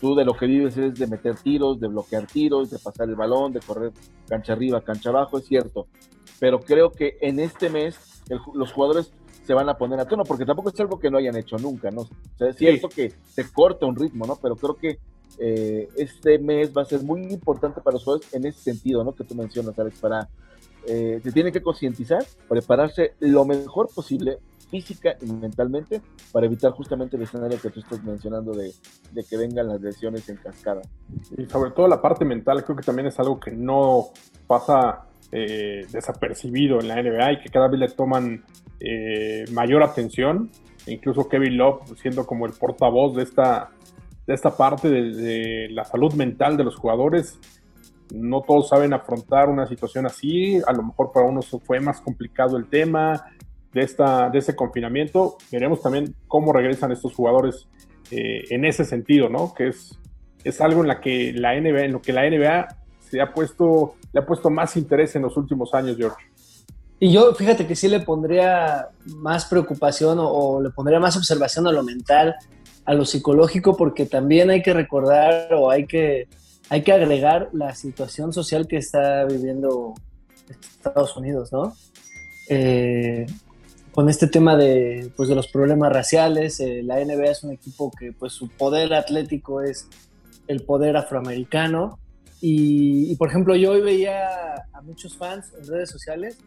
[0.00, 3.14] Tú de lo que vives es de meter tiros, de bloquear tiros, de pasar el
[3.14, 3.92] balón, de correr
[4.28, 5.86] cancha arriba, cancha abajo, es cierto.
[6.38, 9.12] Pero creo que en este mes el los jugadores
[9.46, 11.90] se van a poner a tono, porque tampoco es algo que no hayan hecho nunca,
[11.90, 12.02] ¿no?
[12.02, 14.36] O sea, es cierto que se corta un ritmo, ¿no?
[14.42, 14.98] Pero creo que
[15.38, 19.14] eh, este mes va a ser muy importante para los jugadores en ese sentido, ¿no?
[19.14, 20.28] Que tú mencionas, Alex, para
[20.88, 24.38] eh, se tienen que concientizar, prepararse lo mejor posible
[24.70, 26.02] física y mentalmente
[26.32, 28.72] para evitar justamente el escenario que tú estás mencionando de,
[29.12, 30.82] de que vengan las lesiones en cascada.
[31.36, 34.08] Y sobre todo la parte mental, creo que también es algo que no
[34.46, 38.44] pasa eh, desapercibido en la NBA y que cada vez le toman
[38.80, 40.50] eh, mayor atención.
[40.86, 43.70] Incluso Kevin Love siendo como el portavoz de esta,
[44.26, 47.38] de esta parte de, de la salud mental de los jugadores.
[48.14, 50.60] No todos saben afrontar una situación así.
[50.64, 53.24] A lo mejor para unos fue más complicado el tema
[53.76, 55.36] de, esta, de ese confinamiento.
[55.52, 57.68] Veremos también cómo regresan estos jugadores
[58.10, 59.52] eh, en ese sentido, ¿no?
[59.52, 59.98] Que es,
[60.44, 62.68] es algo en, la que la NBA, en lo que la NBA
[63.10, 66.16] se ha puesto, le ha puesto más interés en los últimos años, George.
[66.98, 71.66] Y yo, fíjate que sí le pondría más preocupación o, o le pondría más observación
[71.66, 72.34] a lo mental,
[72.86, 76.28] a lo psicológico, porque también hay que recordar o hay que,
[76.70, 79.92] hay que agregar la situación social que está viviendo
[80.48, 81.74] Estados Unidos, ¿no?
[82.48, 83.26] Eh,
[83.96, 87.90] con este tema de, pues, de los problemas raciales, eh, la NBA es un equipo
[87.90, 89.88] que pues su poder atlético es
[90.46, 91.98] el poder afroamericano.
[92.40, 96.38] Y, y, por ejemplo, yo hoy veía a muchos fans en redes sociales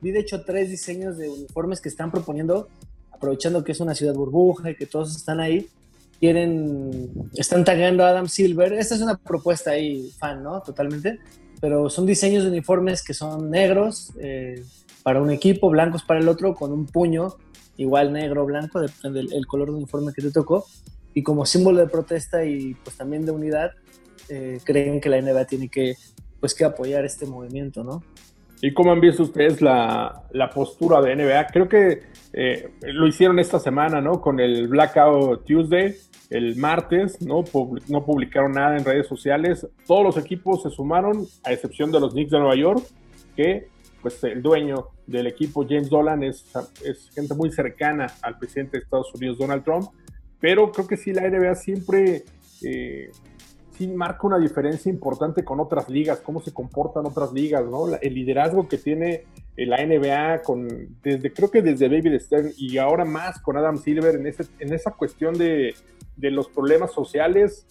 [0.00, 2.68] vi de hecho tres diseños de uniformes que están proponiendo,
[3.10, 5.68] aprovechando que es una ciudad burbuja y que todos están ahí,
[6.18, 8.72] quieren, están tagueando a Adam Silver.
[8.72, 10.60] Esta es una propuesta ahí, fan, ¿no?
[10.62, 11.18] Totalmente.
[11.60, 14.62] Pero son diseños de uniformes que son negros eh,
[15.02, 17.36] para un equipo, blancos para el otro, con un puño
[17.76, 20.66] igual negro o blanco, depende del el color de uniforme que te tocó.
[21.14, 23.72] Y como símbolo de protesta y pues también de unidad,
[24.28, 25.94] eh, creen que la NBA tiene que,
[26.38, 28.02] pues, que apoyar este movimiento, ¿no?
[28.62, 31.46] ¿Y cómo han visto ustedes la, la postura de NBA?
[31.46, 34.20] Creo que eh, lo hicieron esta semana, ¿no?
[34.20, 35.96] Con el Blackout Tuesday,
[36.28, 37.42] el martes, ¿no?
[37.88, 39.66] No publicaron nada en redes sociales.
[39.86, 42.84] Todos los equipos se sumaron, a excepción de los Knicks de Nueva York,
[43.34, 43.68] que
[44.02, 46.44] pues el dueño del equipo, James Dolan, es,
[46.84, 49.88] es gente muy cercana al presidente de Estados Unidos, Donald Trump.
[50.40, 52.24] Pero creo que sí, la NBA siempre
[52.62, 53.10] eh,
[53.76, 57.86] sí marca una diferencia importante con otras ligas, cómo se comportan otras ligas, ¿no?
[57.86, 59.24] La- el liderazgo que tiene
[59.56, 60.66] eh, la NBA con
[61.02, 64.72] desde creo que desde David Stern y ahora más con Adam Silver en ese, en
[64.72, 65.74] esa cuestión de,
[66.16, 67.66] de los problemas sociales.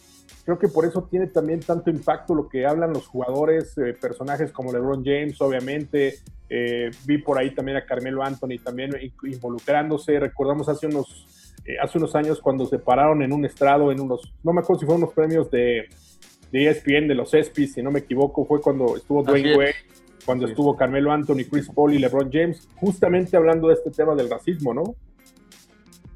[0.45, 4.51] Creo que por eso tiene también tanto impacto lo que hablan los jugadores, eh, personajes
[4.51, 6.15] como LeBron James, obviamente.
[6.49, 10.19] Eh, vi por ahí también a Carmelo Anthony también in- involucrándose.
[10.19, 14.33] Recordamos hace unos, eh, hace unos años cuando se pararon en un estrado, en unos,
[14.43, 15.83] no me acuerdo si fueron unos premios de,
[16.51, 19.49] de ESPN, de los ESPYs, si no me equivoco, fue cuando estuvo Dwayne.
[19.57, 19.75] Wade,
[20.25, 24.29] cuando estuvo Carmelo Anthony, Chris Paul y LeBron James, justamente hablando de este tema del
[24.29, 24.95] racismo, ¿no?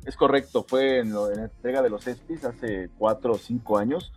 [0.06, 4.12] Es correcto, fue en, la entrega de los ESPYs hace cuatro o cinco años.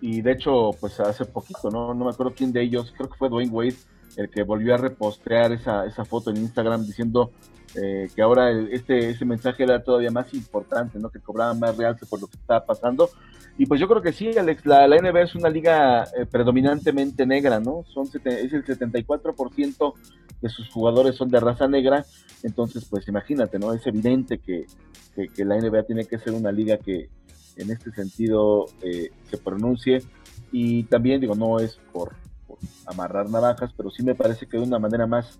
[0.00, 1.94] Y de hecho, pues hace poquito, ¿no?
[1.94, 3.76] No me acuerdo quién de ellos, creo que fue Dwayne Wade,
[4.16, 7.32] el que volvió a repostear esa, esa foto en Instagram diciendo
[7.74, 11.10] eh, que ahora este, ese mensaje era todavía más importante, ¿no?
[11.10, 13.10] Que cobraban más realce por lo que estaba pasando.
[13.56, 17.26] Y pues yo creo que sí, Alex, la, la NBA es una liga eh, predominantemente
[17.26, 17.84] negra, ¿no?
[17.92, 19.94] Son es el 74%
[20.40, 22.04] de sus jugadores son de raza negra,
[22.42, 23.72] entonces pues imagínate, ¿no?
[23.72, 24.66] Es evidente que,
[25.14, 27.08] que, que la NBA tiene que ser una liga que
[27.56, 30.02] en este sentido eh, se pronuncie
[30.52, 32.14] y también digo, no es por,
[32.46, 35.38] por amarrar navajas, pero sí me parece que de una manera más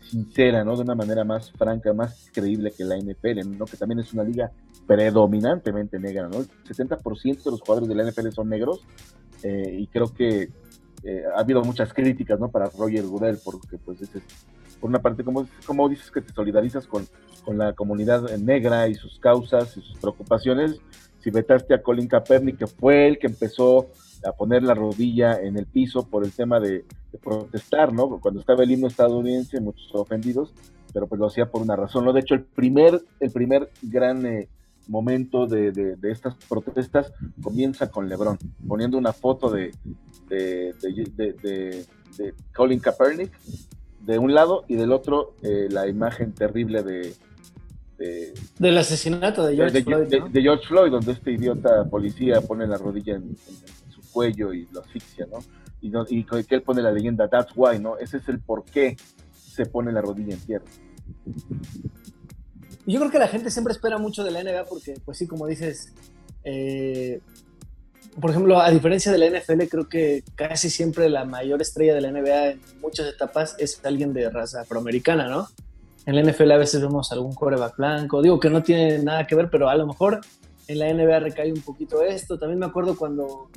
[0.00, 0.76] sincera, ¿no?
[0.76, 3.64] De una manera más franca, más creíble que la NFL, ¿no?
[3.64, 4.50] Que también es una liga
[4.86, 6.38] predominantemente negra, ¿no?
[6.38, 8.80] El 70% de los jugadores de la NFL son negros
[9.42, 10.50] eh, y creo que
[11.02, 12.50] eh, ha habido muchas críticas, ¿no?
[12.50, 14.10] Para Roger Goodell, porque pues es,
[14.80, 17.06] por una parte, como, como dices que te solidarizas con,
[17.44, 20.80] con la comunidad negra y sus causas y sus preocupaciones,
[21.20, 23.88] si vetaste a Colin Kaepernick, que fue el que empezó
[24.24, 28.20] a poner la rodilla en el piso por el tema de, de protestar, ¿no?
[28.20, 30.52] Cuando estaba el himno estadounidense, muchos ofendidos,
[30.92, 32.12] pero pues lo hacía por una razón, ¿no?
[32.12, 34.48] De hecho, el primer, el primer gran eh,
[34.90, 39.70] momento de, de, de, estas protestas comienza con LeBron, poniendo una foto de,
[40.28, 41.86] de, de,
[42.18, 43.32] de Colin Kaepernick
[44.00, 47.14] de un lado y del otro eh, la imagen terrible de,
[47.98, 50.08] de, del asesinato de George Floyd.
[50.08, 50.28] de, ¿no?
[50.28, 53.28] de, George Floyd, donde este idiota policía pone la rodilla en, en,
[53.86, 55.38] en su cuello y lo asfixia, ¿no?
[55.82, 57.96] Y, no, y, que él pone la leyenda, that's why, ¿no?
[57.98, 58.96] Ese es el por qué
[59.32, 60.66] se pone la rodilla en tierra.
[62.90, 65.46] Yo creo que la gente siempre espera mucho de la NBA porque, pues sí, como
[65.46, 65.92] dices,
[66.44, 67.20] eh,
[68.20, 72.00] por ejemplo, a diferencia de la NFL, creo que casi siempre la mayor estrella de
[72.00, 75.48] la NBA en muchas etapas es alguien de raza afroamericana, ¿no?
[76.06, 79.36] En la NFL a veces vemos algún quarterback blanco, digo que no tiene nada que
[79.36, 80.20] ver, pero a lo mejor
[80.66, 82.38] en la NBA recae un poquito esto.
[82.38, 83.50] También me acuerdo cuando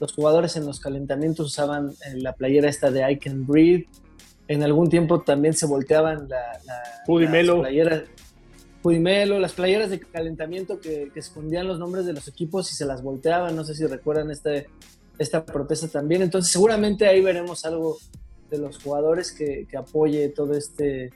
[0.00, 3.86] los jugadores en los calentamientos usaban la playera esta de I Can Breathe.
[4.48, 8.02] En algún tiempo también se volteaban la, la, las playeras.
[8.82, 13.02] Pudimelo, las playeras de calentamiento que, escondían los nombres de los equipos y se las
[13.02, 13.54] volteaban.
[13.54, 14.68] No sé si recuerdan este,
[15.18, 16.22] esta protesta también.
[16.22, 17.98] Entonces, seguramente ahí veremos algo
[18.50, 21.10] de los jugadores que, que apoye todo este,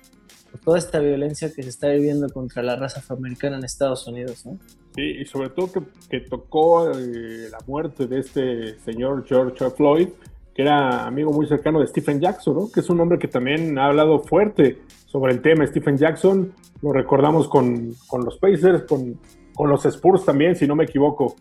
[0.65, 4.47] toda esta violencia que se está viviendo contra la raza afroamericana en Estados Unidos.
[4.47, 4.59] ¿no?
[4.95, 10.09] Sí, y sobre todo que, que tocó eh, la muerte de este señor George Floyd,
[10.55, 12.71] que era amigo muy cercano de Stephen Jackson, ¿no?
[12.71, 14.79] que es un hombre que también ha hablado fuerte
[15.15, 15.65] sobre el tema.
[15.65, 19.21] Stephen Jackson, lo recordamos con, con los Pacers, con,
[19.55, 21.37] con, los Spurs también, si no me equivoco.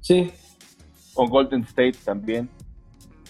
[0.00, 0.32] Sí.
[1.12, 2.48] Con Golden State también.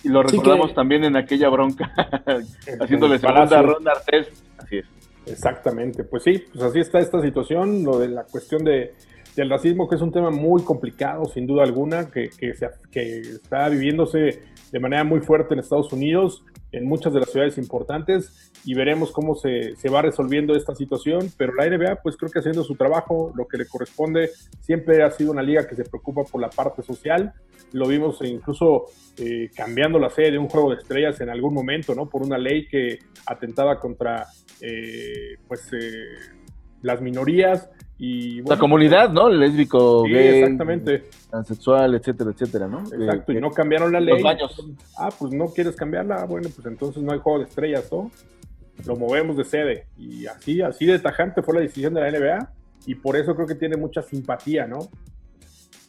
[0.04, 0.74] Y lo recordamos sí que...
[0.76, 1.92] también en aquella bronca,
[2.80, 4.28] haciéndole segunda ronda a Artés.
[4.58, 4.86] Así es.
[5.26, 8.94] Exactamente, pues sí, pues así está esta situación, lo de la cuestión de,
[9.36, 13.20] del racismo, que es un tema muy complicado, sin duda alguna, que, que, se, que
[13.20, 18.52] está viviéndose de manera muy fuerte en Estados Unidos, en muchas de las ciudades importantes,
[18.64, 22.40] y veremos cómo se, se, va resolviendo esta situación, pero la NBA pues creo que
[22.40, 26.24] haciendo su trabajo, lo que le corresponde, siempre ha sido una liga que se preocupa
[26.24, 27.32] por la parte social,
[27.72, 28.86] lo vimos incluso
[29.18, 32.08] eh, cambiando la sede de un juego de estrellas en algún momento, ¿no?
[32.08, 34.26] Por una ley que atentaba contra
[34.60, 36.04] eh, pues eh,
[36.82, 37.68] las minorías
[38.00, 39.28] Y La comunidad, ¿no?
[39.28, 41.04] Lésbico, Sí, gay, exactamente.
[41.30, 42.80] transexual, etcétera, etcétera, ¿no?
[42.92, 44.14] Exacto, Eh, y no cambiaron la ley.
[44.14, 44.66] los baños.
[44.96, 48.10] Ah, pues no quieres cambiarla, bueno, pues entonces no hay juego de estrellas, ¿no?
[48.86, 49.86] Lo movemos de sede.
[49.96, 52.52] Y así, así de tajante fue la decisión de la NBA,
[52.86, 54.78] y por eso creo que tiene mucha simpatía, ¿no?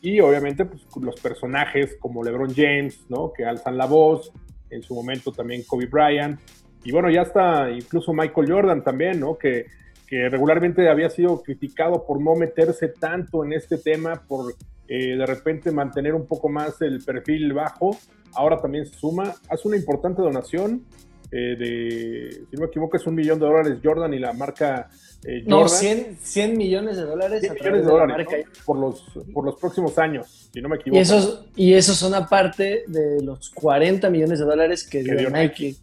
[0.01, 3.31] Y obviamente, pues los personajes como LeBron James, ¿no?
[3.31, 4.31] Que alzan la voz,
[4.71, 6.39] en su momento también Kobe Bryant,
[6.83, 9.37] y bueno, ya está incluso Michael Jordan también, ¿no?
[9.37, 9.65] Que,
[10.09, 14.55] que regularmente había sido criticado por no meterse tanto en este tema, por
[14.87, 17.95] eh, de repente mantener un poco más el perfil bajo.
[18.33, 20.83] Ahora también se suma, hace una importante donación
[21.31, 24.89] eh, de, si no me equivoco, es un millón de dólares Jordan y la marca
[25.23, 25.47] eh, Jordan.
[25.47, 28.37] No, 100, 100 millones de dólares 100 a millones de de la dólares marca.
[28.37, 28.65] ¿no?
[28.65, 30.97] por, los, por los próximos años, si no me equivoco.
[30.97, 35.17] Y esos, y esos son aparte de los 40 millones de dólares que, Que dio
[35.17, 35.75] dio Nike.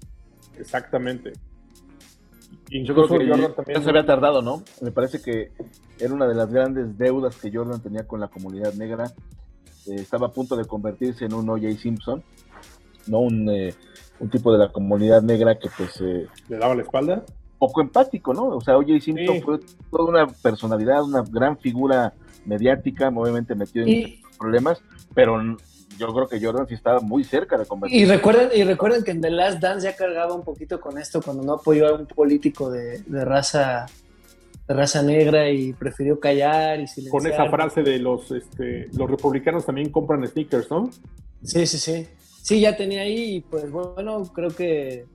[0.58, 1.32] Exactamente.
[2.70, 3.82] Yo creo Incluso que Jordan ya también.
[3.82, 4.62] se había tardado, ¿no?
[4.80, 5.52] Me parece que
[6.00, 9.12] era una de las grandes deudas que Jordan tenía con la comunidad negra.
[9.86, 11.70] Eh, estaba a punto de convertirse en un O.J.
[11.78, 12.22] Simpson,
[13.06, 13.20] ¿no?
[13.20, 13.72] Un, eh,
[14.18, 17.24] un tipo de la comunidad negra que, pues, eh, le daba la espalda.
[17.58, 18.48] poco empático, ¿no?
[18.48, 19.00] O sea, O.J.
[19.00, 19.42] Simpson Sí.
[19.42, 22.12] fue toda una personalidad, una gran figura
[22.44, 24.82] mediática, obviamente metido en Y, problemas,
[25.14, 25.40] pero
[25.98, 28.14] yo creo que Jordan sí estaba muy cerca de y convertirse.
[28.14, 31.42] recuerden, y recuerden que en The Last Dance ya cargaba un poquito con esto cuando
[31.42, 33.86] no apoyó a un político de, de raza
[34.68, 37.22] de raza negra y prefirió callar y silenciar.
[37.22, 40.90] Con esa frase de los, este, los republicanos también compran sneakers, ¿no?
[41.42, 42.06] Sí, sí, sí.
[42.42, 45.06] Sí, ya tenía ahí y pues bueno, creo que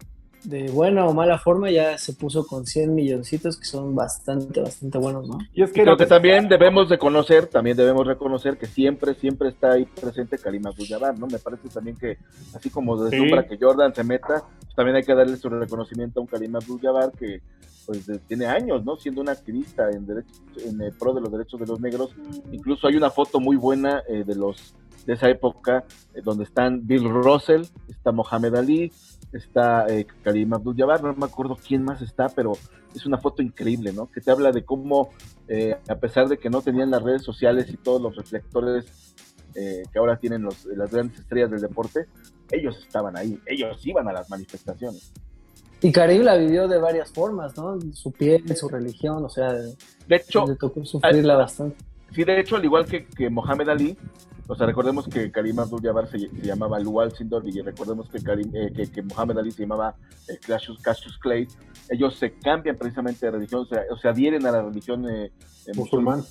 [0.43, 4.97] de buena o mala forma ya se puso con 100 milloncitos que son bastante, bastante
[4.97, 5.37] buenos, ¿no?
[5.53, 9.49] Y es que Creo que también debemos de conocer, también debemos reconocer que siempre, siempre
[9.49, 11.27] está ahí presente Karim Abdul-Jabbar, ¿no?
[11.27, 12.17] Me parece también que,
[12.55, 13.49] así como deslumbra Sí.
[13.49, 17.11] que Jordan se meta, pues también hay que darle su reconocimiento a un Karim Abdul-Jabbar
[17.11, 17.41] que,
[17.85, 18.95] pues, de- tiene años, ¿no?
[18.97, 22.11] Siendo un activista en, derechos, en eh, pro de los derechos de los negros.
[22.51, 24.73] Incluso hay una foto muy buena eh, de los
[25.05, 28.91] de esa época, eh, donde están Bill Russell, está Mohamed Ali,
[29.33, 32.53] está eh, Karim Abdul-Jabbar, no me acuerdo quién más está, pero
[32.95, 34.11] es una foto increíble, ¿no?
[34.11, 35.09] Que te habla de cómo,
[35.47, 39.13] eh, a pesar de que no tenían las redes sociales y todos los reflectores
[39.55, 42.07] eh, que ahora tienen los, las grandes estrellas del deporte,
[42.51, 45.11] ellos estaban ahí, ellos iban a las manifestaciones.
[45.81, 47.79] Y Karim la vivió de varias formas, ¿no?
[47.93, 51.77] Su piel, su religión, o sea, De hecho, le tocó sufrirla bastante.
[52.13, 53.97] sí, de hecho, al igual que, que Mohamed Ali,
[54.51, 58.51] o sea, recordemos que Karim Abdul-Jabbar se, se llamaba Lual Sindor y recordemos que, Karim,
[58.53, 59.95] eh, que, que Mohamed Ali se llamaba
[60.27, 61.47] eh, Cassius, Cassius Clay.
[61.89, 65.31] Ellos se cambian precisamente de religión, o sea, o se adhieren a la religión eh,
[65.67, 66.21] eh, musulmán.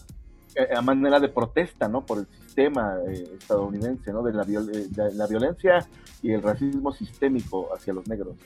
[0.54, 2.04] eh, a manera de protesta, ¿no?
[2.04, 4.22] Por el sistema eh, estadounidense, ¿no?
[4.22, 5.88] De la, viol- de la violencia
[6.22, 8.36] y el racismo sistémico hacia los negros.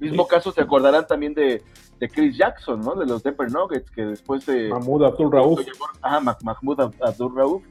[0.00, 0.28] Mismo Sí.
[0.30, 1.62] caso se acordarán también de,
[1.98, 2.94] de Chris Jackson, ¿no?
[2.94, 4.68] De los Denver Nuggets, que después de...
[4.68, 5.60] Mahmoud Abdul Rauf.
[6.02, 7.62] Mah- Mahmoud Ab- Abdul Rauf,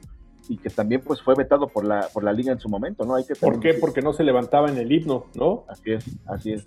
[0.48, 3.14] y que también pues fue vetado por la, por la liga en su momento, ¿no?
[3.14, 3.68] Hay que ¿Por qué?
[3.68, 5.64] decir- Porque no se levantaba en el himno, ¿no?
[5.68, 6.64] Así es, así es.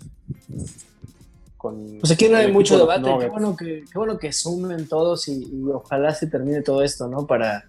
[1.56, 3.08] Con Pues aquí no hay mucho debate.
[3.20, 7.08] Qué bueno que, qué bueno que sumen todos y, y ojalá se termine todo esto,
[7.08, 7.26] ¿no?
[7.26, 7.64] Para.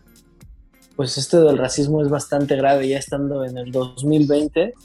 [0.96, 4.76] Pues esto del racismo es bastante grave ya estando en el 2020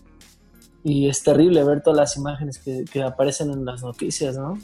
[0.82, 4.58] y es terrible ver todas las imágenes que, que aparecen en las noticias, ¿no?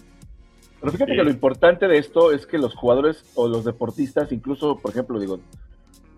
[0.81, 1.19] Pero fíjate Sí.
[1.19, 5.19] que lo importante de esto es que los jugadores o los deportistas, incluso, por ejemplo,
[5.21, 5.39] digo,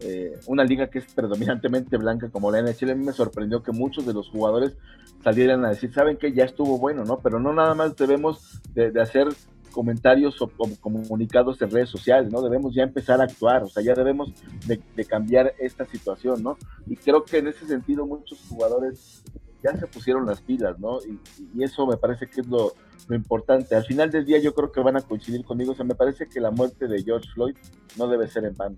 [0.00, 3.72] eh, una liga que es predominantemente blanca como la NHL, a mí me sorprendió que
[3.72, 4.76] muchos de los jugadores
[5.24, 7.18] salieran a decir, saben que ya estuvo bueno, ¿no?
[7.18, 9.28] Pero no nada más debemos de, hacer
[9.72, 12.42] comentarios o, o comunicados en redes sociales, ¿no?
[12.42, 14.32] Debemos ya empezar a actuar, o sea, ya debemos
[14.66, 16.58] de, cambiar esta situación, ¿no?
[16.86, 19.22] Y creo que en ese sentido muchos jugadores
[19.62, 20.98] ya se pusieron las pilas, ¿no?
[21.02, 21.18] Y,
[21.54, 22.72] y eso me parece que es lo,
[23.08, 23.74] lo importante.
[23.74, 26.28] Al final del día yo creo que van a coincidir conmigo, o sea, me parece
[26.28, 27.56] que la muerte de George Floyd
[27.96, 28.76] no debe ser en vano.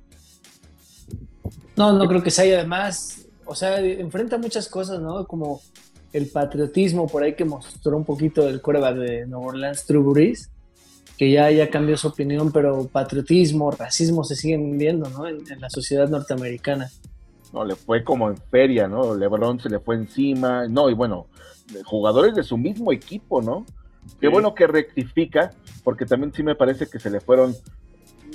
[1.79, 5.25] No, no creo que sea y además, o sea, enfrenta muchas cosas, ¿no?
[5.27, 5.61] Como
[6.13, 10.51] el patriotismo por ahí que mostró un poquito el coreback de Nueva Orleans, Drew Brees,
[11.17, 15.27] que ya, ya cambió su opinión, pero patriotismo, racismo se siguen viendo, ¿no?
[15.27, 16.91] En, en la sociedad norteamericana.
[17.53, 19.15] No, le fue como en feria, ¿no?
[19.15, 21.27] LeBron se le fue encima, no, y bueno,
[21.85, 23.65] jugadores de su mismo equipo, ¿no?
[24.21, 24.33] Qué Sí.
[24.33, 25.51] bueno que rectifica,
[25.85, 27.55] porque también sí me parece que se le fueron.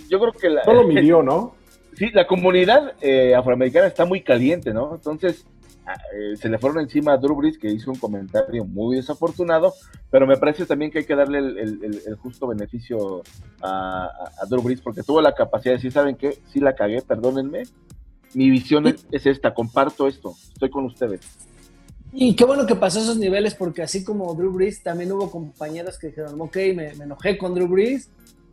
[0.10, 1.56] Yo creo que la, No lo midió, ¿no?
[1.98, 4.96] Sí, la comunidad eh, afroamericana está muy caliente, ¿no?
[4.96, 5.46] Entonces
[5.86, 9.74] ah, eh, se le fueron encima a Drew Brees, que hizo un comentario muy desafortunado,
[10.10, 13.22] pero me parece también que hay que darle el, el- el- el justo beneficio
[13.62, 16.40] a, a, a Drew Brees, porque tuvo la capacidad de decir, ¿saben qué?
[16.52, 17.64] Sí la cagué, perdónenme.
[18.34, 21.22] Mi visión es, es esta, comparto esto, estoy con ustedes.
[22.16, 25.98] Y qué bueno que pasó esos niveles, porque así como Drew Brees, también hubo compañeros
[25.98, 28.10] que dijeron, ok, me, me enojé con Drew Brees,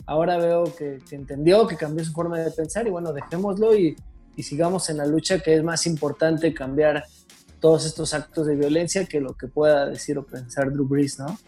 [0.07, 3.97] ahora veo que, que entendió, que cambió su forma de pensar, y bueno, dejémoslo y,
[4.37, 7.05] y sigamos en la lucha, que es más importante cambiar
[7.61, 11.39] todos estos actos de violencia que lo que pueda decir o pensar Drew Brees, ¿no?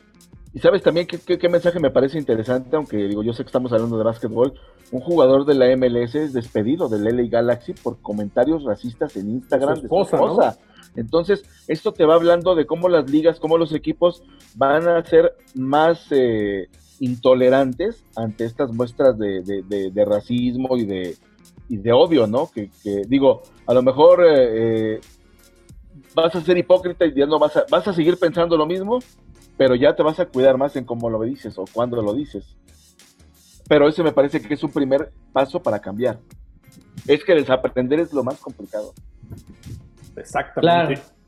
[0.55, 3.47] Y sabes también qué, qué- qué mensaje me parece interesante, aunque digo, yo sé que
[3.49, 4.53] estamos hablando de básquetbol,
[4.91, 9.77] un jugador de la MLS es despedido del LA Galaxy por comentarios racistas en Instagram
[9.77, 10.27] De de su su esposa, ¿no?
[10.33, 10.59] esposa.
[10.95, 14.23] Entonces, esto te va hablando de cómo las ligas, cómo los equipos
[14.55, 16.69] van a ser más eh,
[17.03, 21.17] intolerantes ante estas muestras de, de- de- de racismo y de,
[21.69, 22.49] y de odio, ¿no?
[22.51, 25.01] Que, que, digo, a lo mejor eh, eh,
[26.15, 29.01] vas a ser hipócrita y ya no vas a, vas a seguir pensando lo mismo,
[29.57, 32.57] pero ya te vas a cuidar más en cómo lo dices o cuándo lo dices.
[33.69, 36.21] Pero ese me parece que es un primer paso para cambiar.
[37.09, 38.93] Es que desaprender es lo más complicado.
[40.17, 40.95] Exactamente.
[40.95, 41.22] Claro.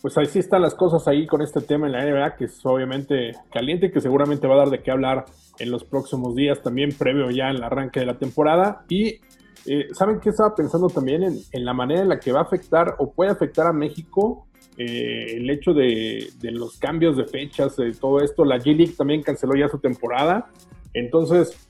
[0.00, 2.64] Pues ahí sí están las cosas ahí con este tema en la NBA, que es
[2.64, 5.24] obviamente caliente y que seguramente va a dar de qué hablar
[5.58, 8.84] en los próximos días, también previo ya al arranque de la temporada.
[8.88, 9.20] Y
[9.66, 12.94] eh, ¿saben qué estaba pensando también en, la manera en la que va a afectar
[12.98, 14.46] o puede afectar a México
[14.76, 18.44] eh, el hecho de, de los cambios de fechas, de todo esto?
[18.44, 20.48] La G-League también canceló ya su temporada.
[20.94, 21.67] Entonces,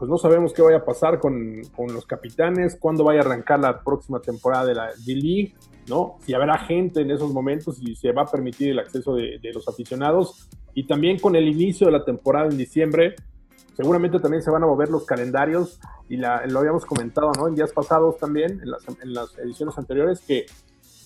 [0.00, 3.60] pues no sabemos qué vaya a pasar con, con los capitanes, cuándo vaya a arrancar
[3.60, 5.54] la próxima temporada de la G-League,
[5.90, 6.16] ¿no?
[6.24, 9.68] Si habrá gente en esos momentos y se va a permitir el acceso de, los
[9.68, 10.48] aficionados.
[10.72, 13.14] Y también con el inicio de la temporada en diciembre,
[13.76, 15.78] seguramente también se van a mover los calendarios
[16.08, 17.48] y lo habíamos comentado, ¿no?
[17.48, 20.46] En días pasados también, en las, en las ediciones anteriores, que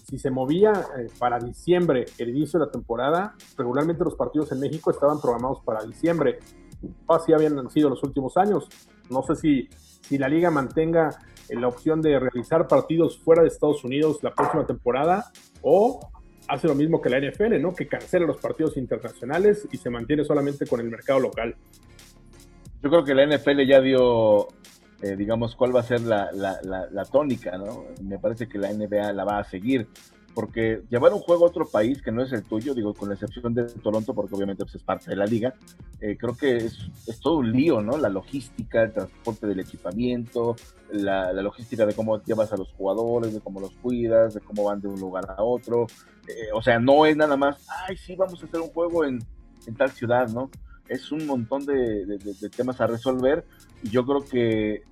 [0.05, 4.61] si se movía eh, para diciembre el inicio de la temporada, regularmente los partidos en
[4.61, 6.39] México estaban programados para diciembre.
[7.09, 8.69] Así habían sido los últimos años.
[9.11, 9.69] No sé si,
[10.01, 11.11] si la liga mantenga
[11.49, 15.31] eh, la opción de realizar partidos fuera de Estados Unidos la próxima temporada
[15.63, 16.01] o
[16.49, 17.75] hace lo mismo que la NFL, ¿no?
[17.75, 21.55] Que cancela los partidos internacionales y se mantiene solamente con el mercado local.
[22.83, 24.49] Yo creo que la NFL ya dio,
[25.01, 27.87] eh, digamos, cuál va a ser la, la- la- la tónica, ¿no?
[28.03, 29.89] Me parece que la NBA la va a seguir,
[30.35, 33.15] porque llevar un juego a otro país que no es el tuyo, digo, con la
[33.15, 35.55] excepción de Toronto, porque obviamente pues, es parte de la liga,
[36.01, 37.97] eh, creo que es, es todo un lío, ¿no?
[37.97, 40.57] La logística, el transporte del equipamiento,
[40.91, 44.65] la, la logística de cómo llevas a los jugadores, de cómo los cuidas, de cómo
[44.65, 45.87] van de un lugar a otro.
[46.29, 49.21] Eh, o sea, no es nada más, ay, sí, vamos a hacer un juego en,
[49.67, 50.51] en tal ciudad, ¿no?
[50.89, 52.19] Es un montón de,
[52.57, 53.45] temas a resolver
[53.83, 54.83] y yo creo que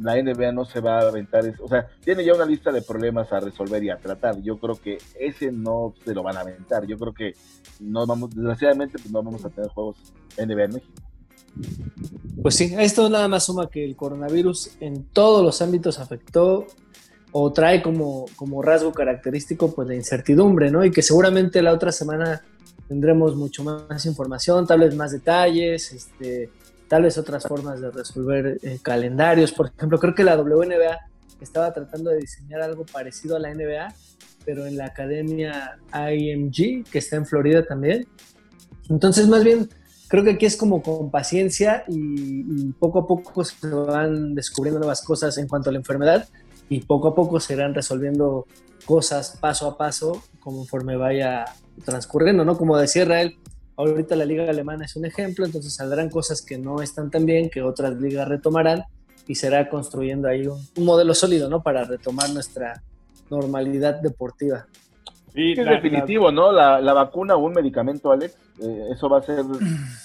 [0.00, 3.32] la NBA no se va a aventar, o sea, tiene ya una lista de problemas
[3.32, 4.42] a resolver y a tratar.
[4.42, 6.84] Yo creo que ese no se lo van a aventar.
[6.86, 7.34] Yo creo que
[7.78, 9.96] no vamos, desgraciadamente, pues no vamos a tener juegos
[10.36, 11.02] NBA en México.
[12.42, 16.66] Pues sí, esto nada más suma que el coronavirus en todos los ámbitos afectó
[17.30, 20.84] o trae como, como rasgo característico pues la incertidumbre, ¿no?
[20.84, 22.42] Y que seguramente la otra semana
[22.88, 26.50] tendremos mucho más información, tal vez más detalles, este,
[26.88, 29.52] tal vez otras formas de resolver eh, calendarios.
[29.52, 30.98] Por ejemplo, creo que la WNBA
[31.40, 33.94] estaba tratando de diseñar algo parecido a la NBA,
[34.44, 38.06] pero en la academia IMG, que está en Florida también.
[38.88, 39.68] Entonces, más bien,
[40.08, 44.78] creo que aquí es como con paciencia y, y poco a poco se van descubriendo
[44.78, 46.28] nuevas cosas en cuanto a la enfermedad
[46.68, 48.46] y poco a poco se irán resolviendo
[48.84, 51.46] cosas paso a paso conforme vaya
[51.84, 52.56] transcurriendo, ¿no?
[52.56, 53.36] Como decía Israel,
[53.76, 57.50] ahorita la liga alemana es un ejemplo, entonces saldrán cosas que no están tan bien,
[57.50, 58.84] que otras ligas retomarán
[59.26, 61.62] y será construyendo ahí un, un modelo sólido, ¿no?
[61.62, 62.82] Para retomar nuestra
[63.30, 64.66] normalidad deportiva.
[65.32, 66.52] Sí, Es la- definitivo, ¿no?
[66.52, 69.44] La, la vacuna o un medicamento, Alex, eh, eso va a ser,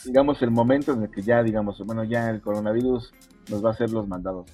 [0.05, 3.11] digamos, el momento en el que ya, digamos, bueno, ya el coronavirus
[3.49, 4.49] nos va a hacer los mandados.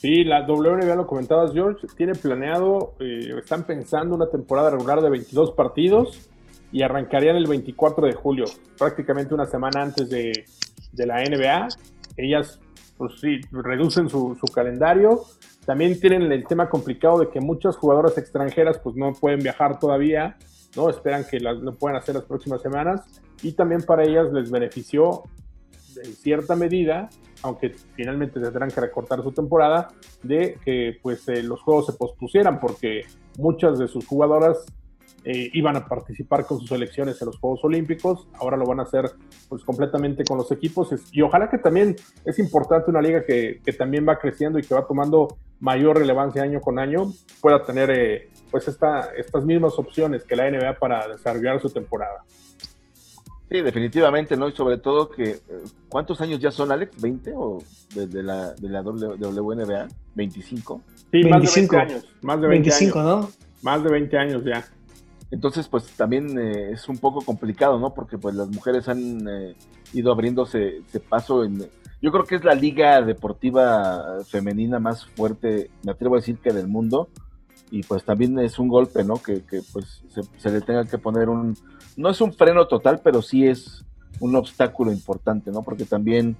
[0.00, 5.10] Sí, la WNBA lo comentabas, George, tiene planeado, eh, están pensando una temporada regular de
[5.10, 6.30] 22 partidos
[6.70, 8.44] y arrancarían el 24 de julio,
[8.78, 10.44] prácticamente una semana antes de,
[10.92, 11.68] de la NBA.
[12.16, 12.60] Ellas,
[12.96, 15.22] pues sí, reducen su, su calendario.
[15.66, 20.36] También tienen el tema complicado de que muchas jugadoras extranjeras pues no pueden viajar todavía,
[20.76, 20.90] ¿no?
[20.90, 23.00] Esperan que las- lo puedan hacer las próximas semanas.
[23.42, 25.24] Y también para ellas les benefició
[26.04, 27.08] en cierta medida,
[27.42, 29.88] aunque finalmente tendrán que recortar su temporada,
[30.22, 33.02] de que pues eh, los juegos se pospusieran porque
[33.38, 34.66] muchas de sus jugadoras
[35.24, 38.84] eh, iban a participar con sus selecciones en los Juegos Olímpicos, ahora lo van a
[38.84, 39.10] hacer
[39.48, 43.72] pues completamente con los equipos y ojalá que también es importante una liga que, que
[43.72, 48.30] también va creciendo y que va tomando mayor relevancia año con año, pueda tener eh,
[48.50, 52.24] pues esta, estas mismas opciones que la NBA para desarrollar su temporada.
[53.50, 54.48] Sí, definitivamente, ¿no?
[54.48, 55.40] Y sobre todo que, eh,
[55.88, 57.00] ¿cuántos años ya son, Alex?
[57.00, 57.58] ¿20 o
[57.94, 59.88] desde la, de la W- WNBA?
[60.14, 60.80] ¿25?
[61.10, 61.76] Sí, más de 25.
[61.76, 63.30] 20 años, más de 20 25, años, ¿no?
[63.62, 64.64] más de 20 años ya.
[65.30, 67.94] Entonces, pues también eh, es un poco complicado, ¿no?
[67.94, 69.54] Porque pues las mujeres han eh,
[69.92, 71.66] ido abriéndose ese paso en...
[72.00, 76.52] Yo creo que es la liga deportiva femenina más fuerte, me atrevo a decir que
[76.52, 77.08] del mundo,
[77.70, 79.14] y pues también es un golpe, ¿no?
[79.16, 80.02] Que, que, pues
[80.38, 81.56] se, le tenga que poner un...
[81.96, 83.84] No es un freno total, pero sí es
[84.20, 85.62] un obstáculo importante, ¿no?
[85.62, 86.36] Porque también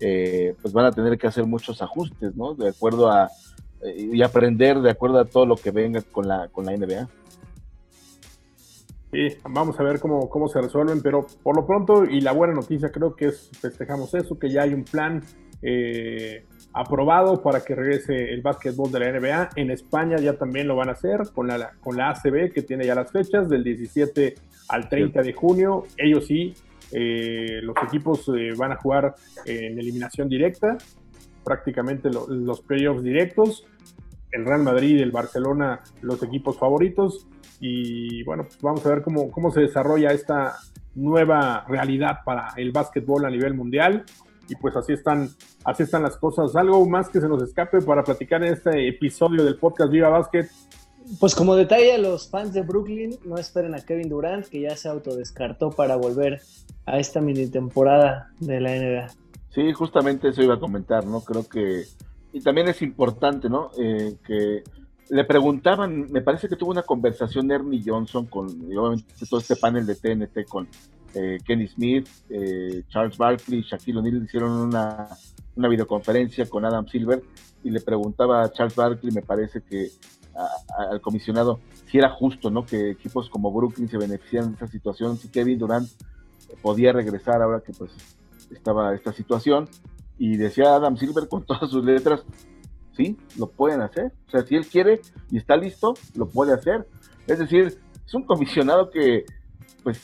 [0.00, 2.54] eh, pues van a tener que hacer muchos ajustes, ¿no?
[2.54, 3.28] De acuerdo a...
[3.82, 7.08] eh, y aprender de acuerdo a todo lo que venga con la, con la NBA.
[9.12, 12.54] Sí, vamos a ver cómo, cómo se resuelven, pero por lo pronto, y la buena
[12.54, 15.22] noticia creo que es, festejamos eso, que ya hay un plan
[15.60, 19.50] eh, aprobado para que regrese el básquetbol de la NBA.
[19.56, 22.86] En España ya también lo van a hacer con la, con la ACB, que tiene
[22.86, 24.34] ya las fechas, del 17
[24.68, 25.84] al 30 de junio.
[25.98, 26.54] Ellos sí,
[26.92, 29.14] eh, los equipos eh, van a jugar
[29.44, 30.78] en eliminación directa,
[31.44, 33.66] prácticamente lo- los playoffs directos.
[34.30, 37.26] El Real Madrid el Barcelona, los equipos favoritos.
[37.60, 40.54] Y bueno, pues vamos a ver cómo, cómo se desarrolla esta
[40.94, 44.04] nueva realidad para el básquetbol a nivel mundial.
[44.48, 45.30] Y pues así están,
[45.64, 46.54] así están las cosas.
[46.56, 50.50] Algo más que se nos escape para platicar en este episodio del podcast Viva Básquet.
[51.18, 54.76] Pues como detalle a los fans de Brooklyn, no esperen a Kevin Durant, que ya
[54.76, 56.40] se autodescartó para volver
[56.86, 59.08] a esta mini temporada de la NBA.
[59.50, 61.20] Sí, justamente eso iba a comentar, ¿no?
[61.20, 61.84] Creo que,
[62.32, 63.70] y también es importante, ¿no?
[63.78, 64.62] Eh, que
[65.10, 69.56] le preguntaban, me parece que tuvo una conversación Ernie Johnson con, y obviamente, todo este
[69.56, 70.68] panel de TNT con
[71.14, 75.08] eh, Kenny Smith, eh, Charles Barkley, Shaquille O'Neal, hicieron una,
[75.54, 77.22] videoconferencia con Adam Silver
[77.62, 79.90] y le preguntaba a Charles Barkley, me parece que
[80.78, 81.60] al comisionado,
[81.90, 82.64] si era justo, ¿no?
[82.64, 85.88] Que equipos como Brooklyn se beneficiaran de esa situación, si Kevin Durant
[86.62, 87.90] podía regresar ahora que pues
[88.50, 89.68] estaba esta situación
[90.18, 92.22] y decía Adam Silver con todas sus letras,
[92.96, 94.12] sí, lo pueden hacer.
[94.28, 95.00] O sea, si él quiere
[95.30, 96.86] y está listo, lo puede hacer.
[97.26, 99.24] Es decir, es un comisionado que,
[99.82, 100.00] pues,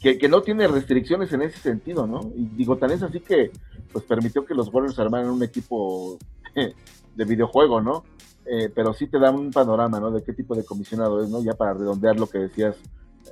[0.00, 2.20] que, que no tiene restricciones en ese sentido, ¿no?
[2.36, 3.50] Y digo, tan es así que,
[3.92, 6.18] pues, permitió que los Warriors armaran un equipo
[7.14, 8.04] de videojuego, ¿no?
[8.46, 10.10] Eh, pero sí te da un panorama, ¿no?
[10.10, 11.42] De qué tipo de comisionado es, ¿no?
[11.42, 12.76] Ya para redondear lo que decías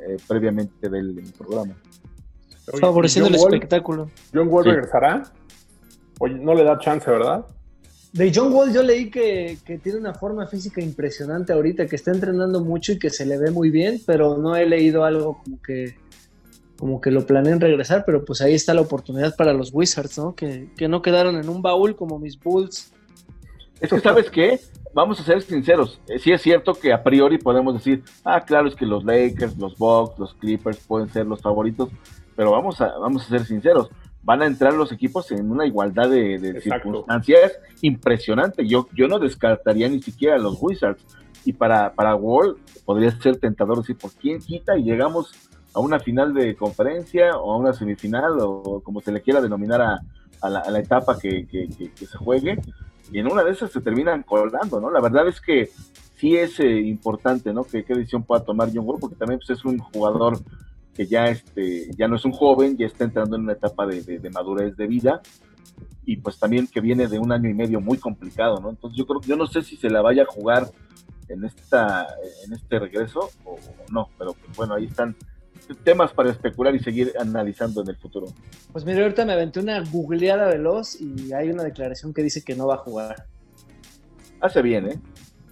[0.01, 1.75] eh, previamente del programa.
[2.73, 3.55] Oye, Favoreciendo ¿y el Wall?
[3.55, 4.11] espectáculo.
[4.35, 4.71] John Wall Sí.
[4.71, 5.23] regresará.
[6.19, 7.47] Oye, no le da chance, ¿verdad?
[8.13, 12.11] De John Wall yo leí que, que tiene una forma física impresionante ahorita, que está
[12.13, 15.61] entrenando mucho y que se le ve muy bien, pero no he leído algo como
[15.63, 15.95] que
[16.79, 20.35] como que lo planeen regresar, pero pues ahí está la oportunidad para los Wizards, ¿no?
[20.35, 22.93] Que, que no quedaron en un baúl como mis Bulls.
[23.81, 24.61] Es que, ¿sabes qué?
[24.95, 26.01] Vamos a ser sinceros.
[26.09, 29.57] Eh, Sí es cierto que a priori podemos decir, ah, claro, es que los Lakers,
[29.59, 31.91] los Bucks, los Clippers pueden ser los favoritos,
[32.35, 33.91] pero vamos a, vamos a ser sinceros.
[34.23, 38.67] Van a entrar los equipos en una igualdad de, circunstancias impresionante.
[38.67, 41.05] Yo, yo no descartaría ni siquiera a los Wizards.
[41.45, 44.77] Y para, para Wall podría ser tentador decir, ¿por quién quita?
[44.77, 45.33] Y llegamos
[45.77, 49.83] a una final de conferencia o a una semifinal o como se le quiera denominar
[49.83, 51.47] a, la, etapa que,
[51.95, 52.59] se juegue
[53.13, 54.91] y en una de esas se terminan colando, ¿no?
[54.91, 55.69] La verdad es que
[56.17, 57.65] sí es eh, importante, ¿no?
[57.65, 60.39] Que qué decisión pueda tomar John Wall, porque también pues, es un jugador
[60.95, 64.31] que ya, este, ya no es un joven, ya está entrando en una etapa de
[64.33, 65.21] madurez de vida
[66.07, 68.71] y pues también que viene de un año y medio muy complicado, ¿no?
[68.71, 70.71] Entonces yo creo yo no sé si se la vaya a jugar
[71.29, 72.07] en esta
[72.47, 73.59] en este regreso o, o
[73.91, 75.15] no, pero pues, bueno, ahí están
[75.85, 78.27] temas para especular y seguir analizando en el futuro.
[78.73, 82.55] Pues mira, ahorita me aventé una googleada veloz y hay una declaración que dice que
[82.55, 83.27] no va a jugar.
[84.41, 85.01] Hace bien, ¿eh?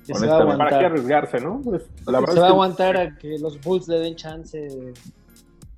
[0.06, 0.58] Que se va a Honestamente.
[0.58, 1.60] ¿Para qué arriesgarse, no?
[1.64, 4.14] Pues, la verdad se va a es que- aguantar a que los Bulls le den
[4.16, 4.92] chance de,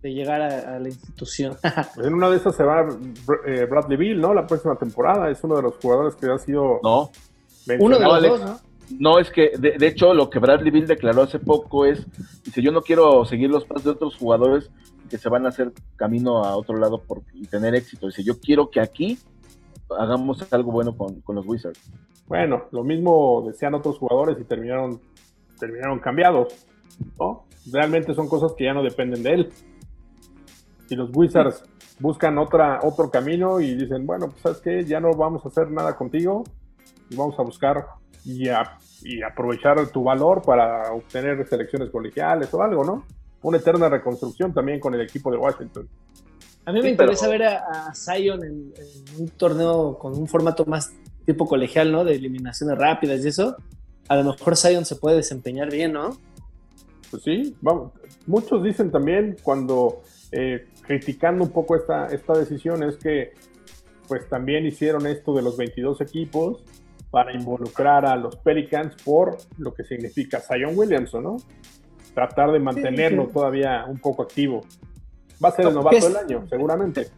[0.02, 1.56] de llegar a, a la institución.
[1.94, 2.86] pues en una de esas se va
[3.46, 4.34] eh, Bradley Bill, ¿no?
[4.34, 5.30] La próxima temporada.
[5.30, 7.10] Es uno de los jugadores que ha sido No,
[7.78, 8.40] Uno de los Alex.
[8.40, 8.65] dos, ¿no?
[8.90, 12.06] No, es que de, hecho lo que Bradley Bill declaró hace poco es,
[12.44, 14.70] dice, yo no quiero seguir los pasos de otros jugadores
[15.10, 18.06] que se van a hacer camino a otro lado por, y tener éxito.
[18.06, 19.18] Dice, yo quiero que aquí
[19.98, 21.80] hagamos algo bueno con, los Wizards.
[22.26, 25.00] Bueno, lo mismo decían otros jugadores y terminaron,
[25.58, 26.66] terminaron cambiados.
[27.70, 29.52] Realmente son cosas que ya no dependen de él.
[30.88, 31.64] Si los Wizards
[31.98, 35.70] buscan otra, otro camino y dicen, bueno, pues sabes qué, ya no vamos a hacer
[35.70, 36.44] nada contigo
[37.10, 37.86] y vamos a buscar
[38.26, 43.04] y, a- y aprovechar tu valor para obtener selecciones colegiales o algo, ¿no?
[43.42, 45.88] Una eterna reconstrucción también con el equipo de Washington.
[46.64, 47.58] A mí me Sí, interesa pero- ver a,
[47.88, 50.92] a Zion en, en un torneo con un formato más
[51.24, 52.04] tipo colegial, ¿no?
[52.04, 53.56] De eliminaciones rápidas y eso.
[54.08, 56.16] A lo mejor Zion se puede desempeñar bien, ¿no?
[57.10, 57.92] Pues sí, vamos.
[58.26, 60.02] Muchos dicen también cuando
[60.32, 63.32] eh, criticando un poco esta, esta decisión es que
[64.08, 66.62] pues también hicieron esto de los 22 equipos
[67.16, 71.36] para involucrar a los Pelicans por lo que significa Zion Williamson, ¿no?
[72.12, 73.30] tratar de mantenerlo sí.
[73.32, 74.60] todavía un poco activo.
[75.42, 77.08] Va a ser el No, novato del año, seguramente.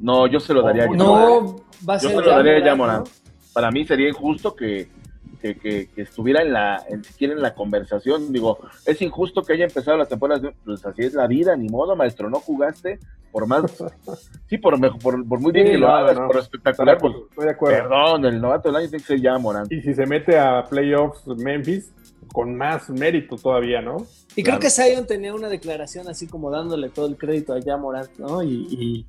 [0.00, 1.56] No, yo se lo daría a No,
[1.86, 3.00] va a Yo ser se lo daría a Jamoran.
[3.00, 3.04] ¿no?
[3.52, 4.88] Para mí sería injusto que,
[5.38, 8.32] que, que- que estuviera en la, en, siquiera en la conversación.
[8.32, 11.96] Digo, es injusto que haya empezado la temporada, pues así es la vida, ni modo,
[11.96, 12.98] maestro, no jugaste,
[13.32, 13.62] por más,
[14.48, 16.26] sí, por, mejor- por, por muy bien Sí, que lo no, hagas, no.
[16.26, 17.88] por espectacular, pues, Estoy de acuerdo.
[17.88, 19.66] perdón, el novato del año tiene que ser ya Morán.
[19.70, 21.92] Y si se mete a playoffs Memphis,
[22.32, 23.96] con más mérito todavía, ¿no?
[24.36, 24.58] Y Claro.
[24.58, 28.42] creo que Zion tenía una declaración así como dándole todo el crédito a Morant, ¿no?
[28.42, 29.06] Y, y-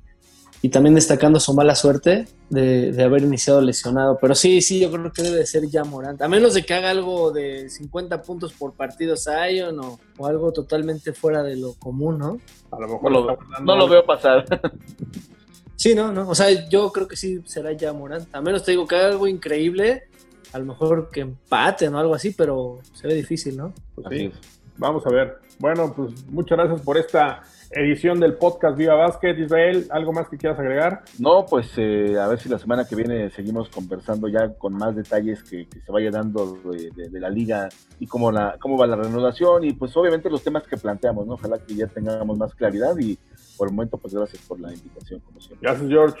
[0.62, 4.18] y también destacando su mala suerte de, de haber iniciado lesionado.
[4.20, 6.20] Pero sí, sí, yo creo que debe de ser Morant.
[6.20, 10.52] A menos de que haga algo de 50 puntos por partido Zion o, o algo
[10.52, 12.40] totalmente fuera de lo común, ¿no?
[12.70, 14.44] A lo No mejor lo, no lo veo pasar.
[15.76, 16.28] Sí, no, no.
[16.28, 18.28] O sea, yo creo que sí será Morant.
[18.34, 20.08] A menos te digo que haga algo increíble,
[20.52, 23.72] a lo mejor que empaten o algo así, pero se ve difícil, ¿no?
[23.94, 24.30] Pues sí,
[24.76, 25.38] vamos a ver.
[25.58, 29.34] Bueno, pues muchas gracias por esta edición del podcast Viva Basket.
[29.38, 31.02] Israel, ¿algo más que quieras agregar?
[31.18, 34.96] No, pues eh, a ver si la semana que viene seguimos conversando ya con más
[34.96, 37.68] detalles que, que se vaya dando de, de- de la liga
[37.98, 41.34] y cómo, la, cómo va la renovación y pues obviamente los temas que planteamos, ¿no?
[41.34, 43.18] Ojalá que ya tengamos más claridad y
[43.56, 45.68] por el momento pues gracias por la invitación como siempre.
[45.68, 46.18] Gracias, George.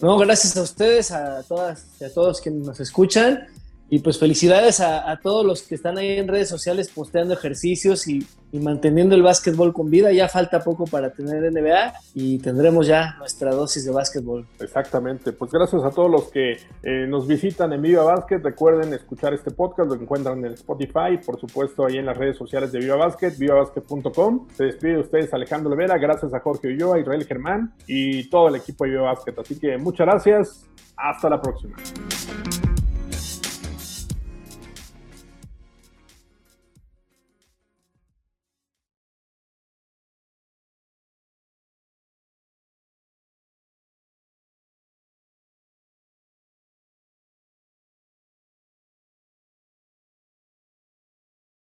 [0.00, 3.46] No, gracias a ustedes, a todas y a todos quienes nos escuchan.
[3.90, 8.26] Y pues felicidades a, todos los que están ahí en redes sociales posteando ejercicios y,
[8.52, 10.12] manteniendo el básquetbol con vida.
[10.12, 14.46] Ya falta poco para tener NBA y tendremos ya nuestra dosis de básquetbol.
[14.60, 15.32] Exactamente.
[15.32, 18.38] Pues gracias a todos los que eh, nos visitan en Viva Basket.
[18.38, 22.70] Recuerden escuchar este podcast, lo encuentran en Spotify, por supuesto ahí en las redes sociales
[22.70, 24.46] de Viva Basket, vivabasket.com.
[24.56, 28.54] Se despide de ustedes Alejandro Levera, gracias a Jorge Ulloa, Israel Germán y todo el
[28.54, 29.34] equipo de Viva Basket.
[29.36, 30.64] Así que muchas gracias.
[30.96, 31.74] Hasta la próxima.